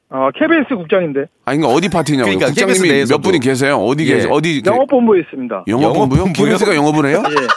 어, 0.10 0.30
KBS 0.38 0.76
국장인데 0.76 1.26
아니 1.46 1.58
그러니까 1.60 1.78
어디 1.78 1.90
파트냐고요? 1.90 2.38
그러니까 2.38 2.48
국장님이 2.48 3.06
몇. 3.06 3.22
분이 3.22 3.40
계세요? 3.40 3.78
어디 3.78 4.04
예. 4.10 4.16
계세요? 4.16 4.32
어디 4.34 4.62
그- 4.62 4.70
영업본부에 4.70 5.20
있습니다. 5.22 5.64
영업본부요? 5.68 6.20
영업본부요? 6.20 6.34
KBS가 6.34 6.76
영업을 6.76 7.06
해요? 7.10 7.24
예. 7.32 7.48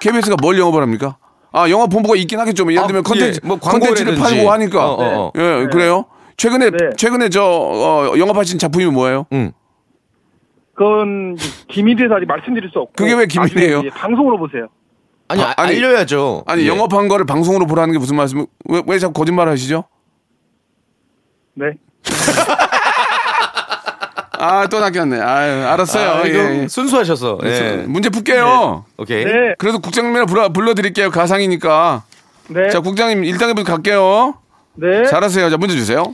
KBS가 0.00 0.36
뭘 0.40 0.58
영업을 0.58 0.80
합니까? 0.82 1.16
아 1.52 1.68
영업본부가 1.68 2.16
있긴 2.16 2.40
하겠죠. 2.40 2.64
뭐 2.64 2.72
예를 2.72 2.84
아, 2.84 2.86
들면 2.86 3.02
예. 3.06 3.08
컨텐츠 3.08 3.40
뭐 3.44 3.58
컨텐츠를. 3.58 4.16
팔고 4.16 4.50
하니까 4.50 4.90
어, 4.90 4.94
어, 4.94 5.18
어. 5.26 5.32
예 5.36 5.66
그래요? 5.70 6.04
최근에 6.38 6.70
네. 6.70 6.78
최근에 6.96 7.28
저 7.30 7.42
어, 7.44 8.14
영업하신 8.18 8.58
작품이 8.58 8.86
뭐예요? 8.86 9.26
그건 10.78 11.36
기밀이라서 11.68 12.14
아직 12.14 12.26
말씀드릴 12.26 12.70
수 12.70 12.78
없고. 12.78 12.92
그게 12.96 13.12
왜 13.14 13.26
기밀이에요? 13.26 13.76
나중에 13.78 13.88
이제 13.88 13.98
방송으로 13.98 14.38
보세요. 14.38 14.68
아니, 15.26 15.42
아, 15.42 15.48
아, 15.48 15.54
아니, 15.62 15.76
알려야죠. 15.76 16.44
아니 16.46 16.62
예. 16.62 16.68
영업한 16.68 17.08
거를 17.08 17.26
방송으로 17.26 17.66
보라는 17.66 17.92
게 17.92 17.98
무슨 17.98 18.16
말씀? 18.16 18.46
왜, 18.68 18.80
왜 18.86 18.98
자꾸 18.98 19.12
거짓말 19.12 19.48
하시죠? 19.48 19.84
네. 21.54 21.72
아 24.40 24.68
또 24.70 24.78
낚였네. 24.78 25.20
아유 25.20 25.66
알았어요. 25.66 26.10
아, 26.10 26.28
예, 26.28 26.62
예. 26.62 26.68
순수하셔서. 26.68 27.38
예. 27.42 27.84
문제 27.88 28.08
풀게요. 28.08 28.84
오케이. 28.96 29.24
네. 29.24 29.54
그래도 29.58 29.80
국장님이라 29.80 30.26
불러, 30.26 30.48
불러드릴게요. 30.50 31.10
가상이니까. 31.10 32.04
네. 32.50 32.68
자 32.70 32.78
국장님 32.80 33.22
1단계부터 33.22 33.64
갈게요. 33.64 34.34
네. 34.74 35.04
잘하세요. 35.06 35.50
자 35.50 35.56
문제 35.56 35.74
주세요. 35.74 36.04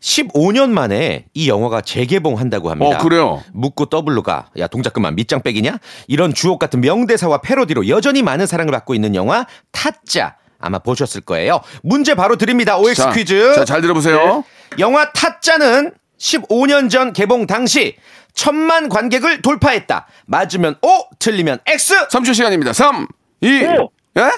15년 0.00 0.70
만에 0.70 1.26
이 1.34 1.48
영화가 1.48 1.80
재개봉한다고 1.80 2.70
합니다. 2.70 2.98
어, 2.98 3.02
그래요? 3.02 3.42
묻고 3.52 3.86
더블로가 3.86 4.50
야 4.58 4.66
동작 4.66 4.92
그만 4.92 5.14
밑장 5.16 5.42
빼기냐? 5.42 5.78
이런 6.06 6.34
주옥 6.34 6.58
같은 6.58 6.80
명대사와 6.80 7.40
패러디로 7.40 7.88
여전히 7.88 8.22
많은 8.22 8.46
사랑을 8.46 8.72
받고 8.72 8.94
있는 8.94 9.14
영화 9.14 9.46
타짜 9.72 10.36
아마 10.60 10.78
보셨을 10.78 11.20
거예요. 11.22 11.60
문제 11.82 12.14
바로 12.14 12.36
드립니다. 12.36 12.78
OX 12.78 13.02
자, 13.02 13.10
퀴즈. 13.10 13.54
자, 13.54 13.64
잘 13.64 13.80
들어보세요. 13.80 14.44
영화 14.78 15.12
타짜는 15.12 15.92
15년 16.18 16.90
전 16.90 17.12
개봉 17.12 17.46
당시 17.46 17.96
천만 18.34 18.88
관객을 18.88 19.42
돌파했다. 19.42 20.06
맞으면 20.26 20.76
O, 20.82 20.88
틀리면 21.18 21.58
X. 21.66 22.08
3초 22.08 22.34
시간입니다. 22.34 22.72
3, 22.72 23.06
2, 23.40 23.64
오. 23.66 23.90
예? 24.16 24.30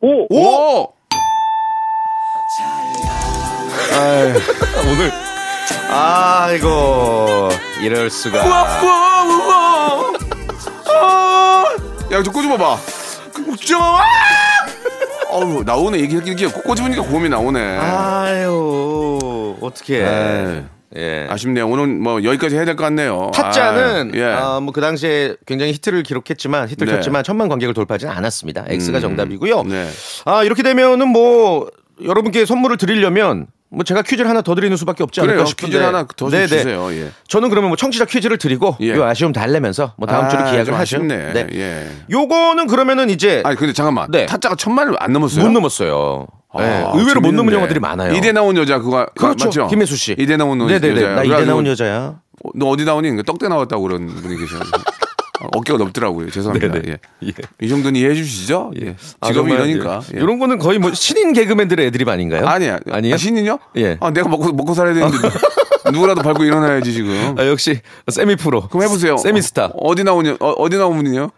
오. 0.00 0.26
5. 0.82 0.92
오늘 3.92 5.12
아이고 5.90 7.48
이럴 7.82 8.08
수가. 8.10 8.38
야, 12.12 12.22
저 12.24 12.30
꼬집어봐. 12.32 12.76
국정! 13.32 13.80
어우, 15.30 15.62
나오네. 15.64 15.98
이게, 15.98 16.20
이게 16.24 16.46
꼬집으니까 16.46 17.02
고음이 17.02 17.28
나오네. 17.28 17.78
아유 17.78 19.56
어떻게? 19.60 19.98
에이, 20.04 20.62
예. 20.96 21.26
아쉽네요. 21.30 21.68
오늘 21.68 21.86
뭐 21.86 22.22
여기까지 22.24 22.56
해야 22.56 22.64
될 22.64 22.74
것 22.74 22.82
같네요. 22.84 23.30
타짜는 23.32 24.10
아, 24.14 24.16
예. 24.16 24.60
뭐그 24.60 24.80
당시에 24.80 25.36
굉장히 25.46 25.72
히트를 25.72 26.02
기록했지만 26.02 26.68
히트를 26.68 26.92
네. 26.92 26.98
쳤지만 26.98 27.22
천만 27.22 27.48
관객을 27.48 27.74
돌파하지는 27.74 28.12
않았습니다. 28.12 28.64
X가 28.68 28.98
정답이고요. 28.98 29.62
네. 29.64 29.88
아 30.24 30.42
이렇게 30.42 30.64
되면은 30.64 31.06
뭐 31.08 31.70
여러분께 32.02 32.44
선물을 32.44 32.76
드리려면 32.76 33.46
뭐 33.72 33.84
제가 33.84 34.02
퀴즈를 34.02 34.28
하나 34.28 34.42
더 34.42 34.54
드리는 34.56 34.76
수밖에 34.76 35.04
없지 35.04 35.20
않을까 35.20 35.32
그래요. 35.34 35.46
싶은데 35.46 35.66
퀴즈를 35.68 35.86
하나 35.86 36.04
더 36.16 36.28
네네. 36.28 36.46
주세요. 36.48 36.92
예. 36.92 37.10
저는 37.28 37.50
그러면 37.50 37.68
뭐 37.70 37.76
청취자 37.76 38.04
퀴즈를 38.04 38.36
드리고 38.36 38.76
예. 38.80 38.96
요 38.96 39.04
아쉬움 39.04 39.32
달래면서 39.32 39.94
뭐 39.96 40.08
다음 40.08 40.24
아, 40.24 40.28
주로 40.28 40.42
기약을 40.44 40.64
좀 40.64 40.74
하죠. 40.74 40.96
아쉽네. 40.96 41.32
네. 41.32 41.46
예. 41.54 41.88
요거는 42.10 42.66
그러면은 42.66 43.10
이제 43.10 43.42
아니, 43.44 43.56
근데 43.56 43.72
잠깐만. 43.72 44.10
네. 44.10 44.26
타짜가 44.26 44.56
천만을 44.56 44.96
안 44.98 45.12
넘었어요. 45.12 45.44
못 45.44 45.52
넘었어요. 45.52 46.26
네, 46.58 46.64
아, 46.64 46.90
의외로 46.94 47.20
못 47.20 47.28
재밌네. 47.28 47.36
넘은 47.36 47.52
영화들이 47.52 47.78
많아요. 47.78 48.12
이대 48.12 48.32
나온 48.32 48.56
여자 48.56 48.78
그거 48.80 49.06
그렇죠. 49.16 49.44
맞죠? 49.46 49.68
김혜수 49.68 49.96
씨. 49.96 50.16
이대 50.18 50.36
나온 50.36 50.58
네네네. 50.58 50.96
여자야. 51.02 51.14
나 51.14 51.22
이대 51.22 51.44
나온 51.44 51.64
여자야. 51.64 51.96
어, 52.42 52.50
너 52.56 52.66
어디 52.70 52.84
나오니? 52.84 53.22
떡대 53.22 53.46
나왔다고 53.46 53.82
그런 53.84 54.06
분이 54.08 54.36
계셔. 54.36 54.56
어깨가 55.52 55.78
넓더라고요. 55.78 56.30
죄송합니다. 56.30 56.76
예. 56.88 56.98
예. 57.24 57.32
이 57.60 57.68
정도는 57.68 57.98
이해해 58.00 58.14
주시죠? 58.14 58.72
예. 58.82 58.96
아, 59.20 59.28
직업이 59.28 59.50
정말, 59.50 59.68
이러니까. 59.68 60.02
예. 60.12 60.18
예. 60.18 60.22
이런 60.22 60.38
거는 60.38 60.58
거의 60.58 60.78
뭐 60.78 60.92
신인 60.92 61.32
개그맨들의 61.32 61.86
애드립 61.86 62.08
아닌가요? 62.08 62.46
아니야. 62.46 62.78
아니에요? 62.90 63.14
아, 63.14 63.18
신인요? 63.18 63.58
예. 63.76 63.96
아, 64.00 64.10
내가 64.10 64.28
먹고, 64.28 64.52
먹고 64.52 64.74
살아야 64.74 64.94
되는데 64.94 65.16
누구라도 65.92 66.22
밟고 66.22 66.44
일어나야지 66.44 66.92
지금. 66.92 67.34
아, 67.38 67.46
역시 67.46 67.80
세미 68.08 68.36
프로. 68.36 68.68
그럼 68.68 68.84
해보세요. 68.84 69.16
세미 69.16 69.42
스타. 69.42 69.66
어, 69.66 69.88
어디 69.88 70.04
나오냐? 70.04 70.36
어, 70.40 70.68
나온 70.68 70.96
분이요? 70.96 71.30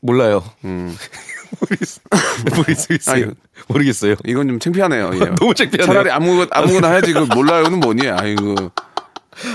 몰라요. 0.00 0.42
모르겠어요. 2.56 2.98
아유. 3.08 3.32
모르겠어요. 3.68 4.16
이건 4.24 4.48
좀 4.48 4.58
창피하네요. 4.58 5.10
예. 5.14 5.18
너무 5.38 5.54
창피하네요. 5.54 5.86
차라리 5.86 6.10
아무거나, 6.10 6.48
아무거나 6.50 6.88
해야지. 6.88 7.12
그 7.12 7.20
몰라요는 7.20 7.80
뭐니? 7.80 8.08
아이고. 8.08 8.54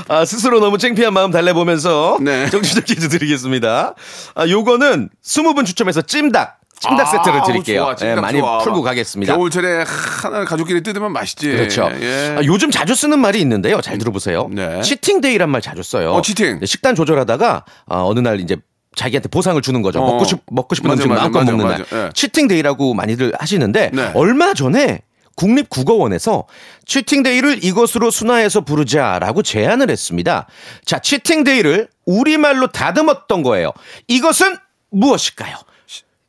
아, 0.08 0.26
스스로 0.26 0.60
너무 0.60 0.78
창피한 0.78 1.14
마음 1.14 1.32
달래보면서 1.32 2.18
네. 2.22 2.50
정치적 2.50 2.86
퀴즈 2.86 3.10
드리겠습니다. 3.10 3.94
아, 4.36 4.48
요거는 4.48 5.10
20분 5.24 5.66
추첨해서 5.66 6.02
찜닭. 6.02 6.58
찜닭 6.82 7.08
세트를 7.12 7.40
아우, 7.40 7.46
드릴게요. 7.46 7.82
좋아, 7.82 7.92
예, 7.92 7.96
찜닭 7.98 8.22
많이 8.22 8.40
좋아. 8.40 8.60
풀고 8.60 8.82
가겠습니다. 8.84 9.36
겨울철에 9.36 9.84
하나 10.22 10.46
가족끼리 10.46 10.82
뜯으면 10.82 11.12
맛있지. 11.12 11.50
그렇죠. 11.52 11.90
예. 12.00 12.36
아, 12.38 12.42
요즘 12.46 12.72
자주 12.72 12.96
쓰는 12.96 13.20
말이 13.20 13.42
있는데요. 13.42 13.82
잘 13.82 13.98
들어보세요. 13.98 14.48
네. 14.52 14.82
cheating 14.82 15.21
day란 15.21 15.50
말 15.50 15.62
자주 15.62 15.84
써요. 15.84 16.14
어, 16.14 16.22
cheating. 16.22 16.60
네, 16.60 16.66
식단 16.66 16.96
조절하다가 16.96 17.66
아, 17.88 18.02
어느 18.04 18.20
날 18.22 18.40
이제 18.40 18.56
자기한테 18.96 19.28
보상을 19.30 19.62
주는 19.62 19.82
거죠. 19.82 20.02
어. 20.02 20.06
먹고 20.06 20.24
싶 20.24 20.40
먹고 20.52 20.74
싶은 20.76 20.90
맞아, 20.90 21.04
음식 21.04 21.14
마음껏 21.14 21.40
맞아, 21.40 21.52
먹는 21.52 21.68
맞아. 21.68 21.84
날. 21.96 22.06
예. 22.08 22.10
cheating 22.14 22.48
day라고 22.48 22.94
많이들 22.94 23.34
하시는데 23.38 23.92
네. 23.94 24.12
얼마 24.16 24.54
전에 24.54 25.02
국립국어원에서 25.40 26.46
치팅데이를 26.86 27.64
이것으로 27.64 28.12
순화해서 28.12 28.62
부르자라고 28.62 29.42
제안을 29.42 29.90
했습니다. 29.90 30.48
자, 30.86 31.00
치팅데이를 31.00 31.88
우리말로 32.06 32.68
다듬었던 32.68 33.44
거예요. 33.44 33.72
이것은 34.08 34.58
무엇일까요? 34.92 35.56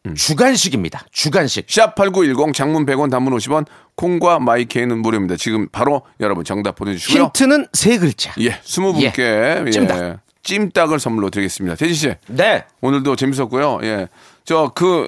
음. 0.07 0.15
주간식입니다. 0.15 1.05
주간식. 1.13 1.67
샵8910 1.67 2.55
장문 2.55 2.87
100원 2.87 3.11
단문 3.11 3.37
50원 3.37 3.67
콩과 3.97 4.39
마이케이는 4.39 4.99
무료입니다. 5.03 5.37
지금 5.37 5.69
바로 5.69 6.03
여러분 6.21 6.45
정답 6.45 6.77
보내주시고요. 6.77 7.25
힌트는 7.25 7.67
세 7.75 7.99
글자. 7.99 8.33
예, 8.39 8.61
20분께 8.61 9.67
예, 9.67 9.71
찜닭. 9.71 10.21
찜닭을 10.43 11.01
선물로 11.01 11.29
드리겠습니다. 11.29 11.77
태진 11.77 11.95
씨 11.95 12.15
네. 12.29 12.65
오늘도 12.81 13.17
재밌었고요. 13.17 13.81
예, 13.83 14.09
저 14.45 14.73
그 14.75 15.07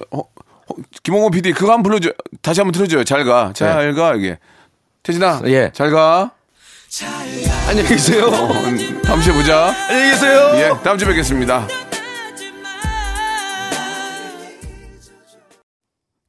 김홍호 1.02 1.30
PD 1.30 1.52
그거 1.52 1.72
한번 1.72 1.82
불러줘. 1.84 2.10
다시 2.40 2.60
한번 2.60 2.72
틀어줘요. 2.72 3.04
잘 3.04 3.24
가, 3.24 3.52
잘가 3.54 4.14
이게. 4.16 4.38
태진아, 5.02 5.42
예. 5.46 5.70
잘 5.72 5.90
가. 5.90 6.32
안녕히 7.68 7.88
계세요. 7.88 8.26
어, 8.26 8.52
음, 8.52 9.02
다음 9.02 9.20
주에 9.20 9.32
보자. 9.32 9.74
안녕히 9.88 10.10
계세요. 10.10 10.50
예, 10.54 10.82
다음 10.84 10.98
주에 10.98 11.08
뵙겠습니다. 11.08 11.66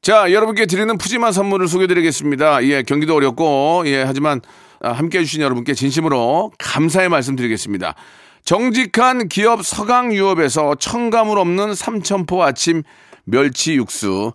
자, 0.01 0.31
여러분께 0.31 0.65
드리는 0.65 0.97
푸짐한 0.97 1.31
선물을 1.31 1.67
소개드리겠습니다. 1.67 2.63
예, 2.65 2.83
경기도 2.83 3.15
어렵고, 3.15 3.83
예, 3.85 4.03
하지만 4.03 4.41
아, 4.81 4.91
함께 4.91 5.19
해주신 5.19 5.41
여러분께 5.41 5.73
진심으로 5.73 6.51
감사의 6.59 7.07
말씀 7.09 7.35
드리겠습니다. 7.35 7.95
정직한 8.43 9.29
기업 9.29 9.65
서강유업에서 9.65 10.75
첨가물 10.75 11.39
없는 11.39 11.73
삼천포 11.73 12.43
아침 12.43 12.83
멸치 13.25 13.75
육수, 13.75 14.33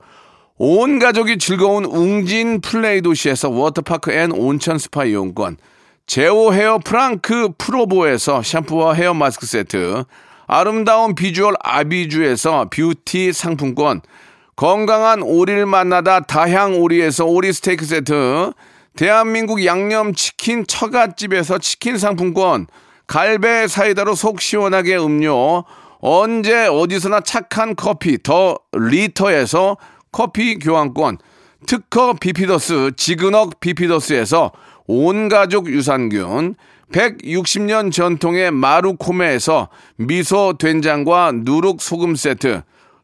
온 0.57 0.99
가족이 0.99 1.39
즐거운 1.39 1.85
웅진 1.85 2.61
플레이 2.61 3.01
도시에서 3.01 3.49
워터파크 3.51 4.13
and 4.13 4.33
온천 4.33 4.79
스파 4.79 5.05
이용권, 5.05 5.57
제오 6.07 6.53
헤어 6.53 6.79
프랑크 6.79 7.51
프로보에서 7.59 8.43
샴푸와 8.43 8.95
헤어 8.95 9.15
마스크 9.15 9.47
세트, 9.47 10.05
아름다운 10.47 11.15
비주얼 11.15 11.55
아비주에서 11.63 12.71
뷰티 12.71 13.33
상품권, 13.33 14.01
건강한 14.57 15.23
오리를 15.23 15.67
만나다 15.67 16.21
다향 16.21 16.81
오리에서 16.81 17.27
오리 17.27 17.53
스테이크 17.53 17.85
세트, 17.85 18.53
대한민국 18.97 19.65
양념치킨 19.65 20.67
처갓집에서 20.67 21.59
치킨 21.59 21.99
상품권, 21.99 22.67
갈배 23.07 23.69
사이다로 23.69 24.15
속 24.17 24.41
시원하게 24.41 24.97
음료, 24.97 25.65
언제 26.01 26.67
어디서나 26.67 27.21
착한 27.21 27.75
커피 27.75 28.23
더 28.23 28.59
리터에서 28.73 29.77
커피 30.13 30.59
교환권, 30.59 31.19
특허 31.67 32.15
비피더스 32.15 32.93
지그넉 32.97 33.61
비피더스에서 33.61 34.53
온가족 34.87 35.69
유산균, 35.71 36.55
160년 36.93 37.93
전통의 37.93 38.51
마루코메에서 38.51 39.69
미소 39.97 40.55
된장과 40.59 41.33
누룩 41.35 41.83
소금 41.83 42.15
세트, 42.15 42.63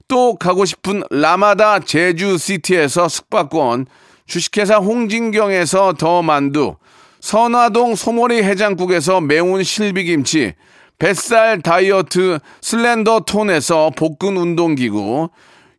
또 0.08 0.36
가고 0.36 0.64
싶은 0.64 1.02
라마다 1.10 1.80
제주시티에서 1.80 3.08
숙박권, 3.08 3.86
주식회사 4.26 4.76
홍진경에서 4.76 5.94
더 5.94 6.22
만두, 6.22 6.76
선화동 7.20 7.94
소머리 7.94 8.42
해장국에서 8.42 9.20
매운 9.20 9.62
실비김치, 9.62 10.54
뱃살 10.98 11.62
다이어트 11.62 12.38
슬렌더 12.60 13.20
톤에서 13.20 13.90
복근 13.96 14.36
운동기구, 14.36 15.28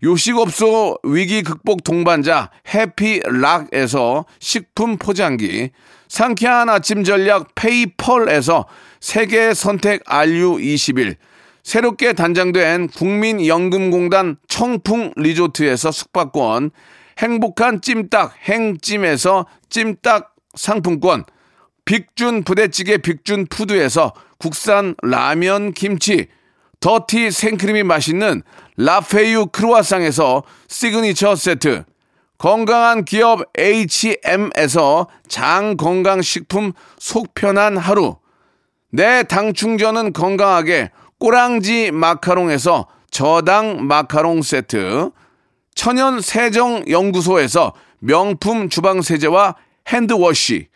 요식업소 0.03 0.99
위기 1.03 1.41
극복 1.41 1.83
동반자 1.83 2.51
해피락에서 2.73 4.25
식품 4.39 4.97
포장기, 4.97 5.71
상쾌한 6.07 6.69
아침 6.69 7.03
전략 7.03 7.55
페이펄에서 7.55 8.67
세계 8.99 9.53
선택 9.53 10.03
RU21, 10.03 11.15
새롭게 11.63 12.13
단장된 12.13 12.89
국민연금공단 12.89 14.37
청풍 14.47 15.13
리조트에서 15.15 15.91
숙박권, 15.91 16.71
행복한 17.17 17.81
찜닭 17.81 18.35
행찜에서 18.43 19.47
찜닭 19.69 20.35
상품권, 20.53 21.23
빅준 21.85 22.43
부대찌개 22.43 22.97
빅준 22.97 23.47
푸드에서 23.47 24.13
국산 24.37 24.95
라면 25.01 25.71
김치, 25.73 26.27
더티 26.79 27.31
생크림이 27.31 27.83
맛있는 27.83 28.43
라페유 28.77 29.47
크루아상에서 29.47 30.43
시그니처 30.67 31.35
세트, 31.35 31.85
건강한 32.37 33.05
기업 33.05 33.41
H&M에서 33.57 35.07
장건강식품 35.27 36.73
속편한 36.99 37.77
하루, 37.77 38.17
내 38.91 39.23
당 39.23 39.53
충전은 39.53 40.13
건강하게 40.13 40.91
꼬랑지 41.19 41.91
마카롱에서 41.91 42.87
저당 43.09 43.87
마카롱 43.87 44.41
세트, 44.41 45.11
천연 45.75 46.19
세정 46.19 46.83
연구소에서 46.89 47.73
명품 47.99 48.69
주방 48.69 49.01
세제와 49.01 49.55
핸드워시, 49.87 50.67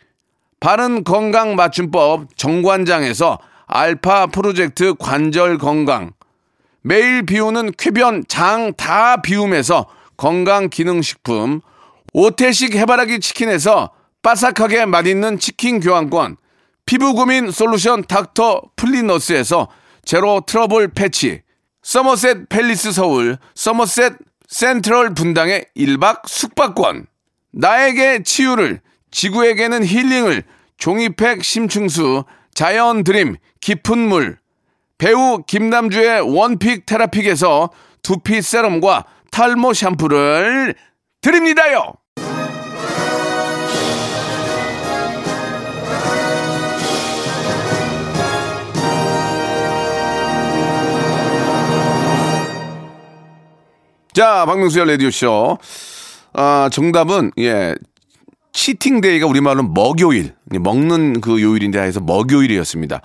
바른 0.60 1.04
건강 1.04 1.56
맞춤법 1.56 2.36
정관장에서 2.36 3.38
알파 3.66 4.26
프로젝트 4.26 4.94
관절 4.94 5.58
건강, 5.58 6.12
매일 6.82 7.24
비우는 7.24 7.72
쾌변 7.78 8.24
장 8.28 8.72
다 8.76 9.22
비움에서 9.22 9.86
건강 10.16 10.68
기능 10.68 11.00
식품, 11.00 11.60
오태식 12.12 12.74
해바라기 12.74 13.20
치킨에서 13.20 13.90
바삭하게 14.22 14.84
맛있는 14.86 15.38
치킨 15.38 15.80
교환권, 15.80 16.36
피부 16.84 17.14
고민 17.14 17.50
솔루션 17.50 18.02
닥터 18.02 18.60
플리너스에서 18.76 19.68
제로 20.04 20.42
트러블 20.46 20.88
패치, 20.88 21.40
서머셋 21.82 22.48
팰리스 22.50 22.92
서울, 22.92 23.38
서머셋 23.54 24.14
센트럴 24.48 25.14
분당의 25.14 25.66
1박 25.76 26.26
숙박권, 26.26 27.06
나에게 27.52 28.24
치유를, 28.24 28.80
지구에게는 29.10 29.84
힐링을, 29.84 30.42
종이팩 30.78 31.44
심층수, 31.44 32.24
자연 32.54 33.04
드림, 33.04 33.36
깊은 33.60 33.98
물, 33.98 34.38
배우 34.98 35.42
김남주의 35.46 36.20
원픽 36.20 36.86
테라픽에서 36.86 37.70
두피 38.02 38.42
세럼과 38.42 39.04
탈모 39.30 39.72
샴푸를 39.72 40.74
드립니다요. 41.20 41.94
자, 54.12 54.44
박명수의 54.44 54.86
라디오쇼. 54.86 55.58
아, 56.32 56.68
정답은, 56.72 57.30
예, 57.38 57.74
치팅데이가 58.52 59.26
우리말로 59.26 59.62
먹요일, 59.62 60.34
먹는 60.46 61.20
그 61.20 61.40
요일인데 61.42 61.80
해서 61.80 62.00
먹요일이었습니다. 62.00 63.00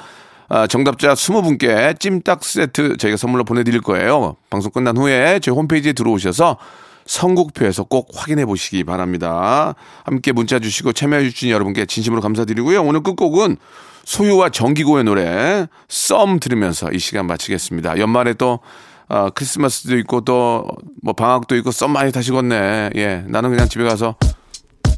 아, 0.47 0.67
정답자 0.67 1.13
20분께 1.13 1.99
찜닭 1.99 2.43
세트 2.43 2.97
저희가 2.97 3.17
선물로 3.17 3.43
보내드릴 3.43 3.81
거예요. 3.81 4.35
방송 4.49 4.71
끝난 4.71 4.95
후에 4.97 5.39
저희 5.39 5.55
홈페이지에 5.55 5.93
들어오셔서 5.93 6.57
선곡표에서 7.05 7.83
꼭 7.83 8.09
확인해 8.13 8.45
보시기 8.45 8.83
바랍니다. 8.83 9.75
함께 10.03 10.31
문자 10.31 10.59
주시고 10.59 10.93
참여해 10.93 11.29
주신 11.29 11.49
여러분께 11.49 11.85
진심으로 11.85 12.21
감사드리고요. 12.21 12.83
오늘 12.83 13.01
끝곡은 13.01 13.57
소유와 14.05 14.49
정기고의 14.49 15.03
노래 15.03 15.67
썸 15.87 16.39
들으면서 16.39 16.91
이 16.91 16.99
시간 16.99 17.25
마치겠습니다. 17.27 17.99
연말에 17.99 18.33
또 18.33 18.59
어, 19.07 19.29
크리스마스도 19.29 19.97
있고 19.97 20.21
또 20.21 20.65
뭐 21.05 21.13
방학도 21.13 21.55
있고 21.57 21.71
썸 21.71 21.91
많이 21.91 22.11
타시겠네. 22.11 22.89
예, 22.95 23.23
나는 23.27 23.51
그냥 23.51 23.69
집에 23.69 23.83
가서 23.83 24.15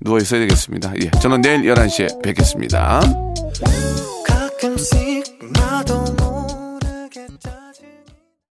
누워 0.02 0.18
있어야 0.18 0.42
되겠습니다. 0.42 0.94
예, 1.02 1.10
저는 1.20 1.42
내일 1.42 1.62
11시에 1.64 2.22
뵙겠습니다. 2.24 3.02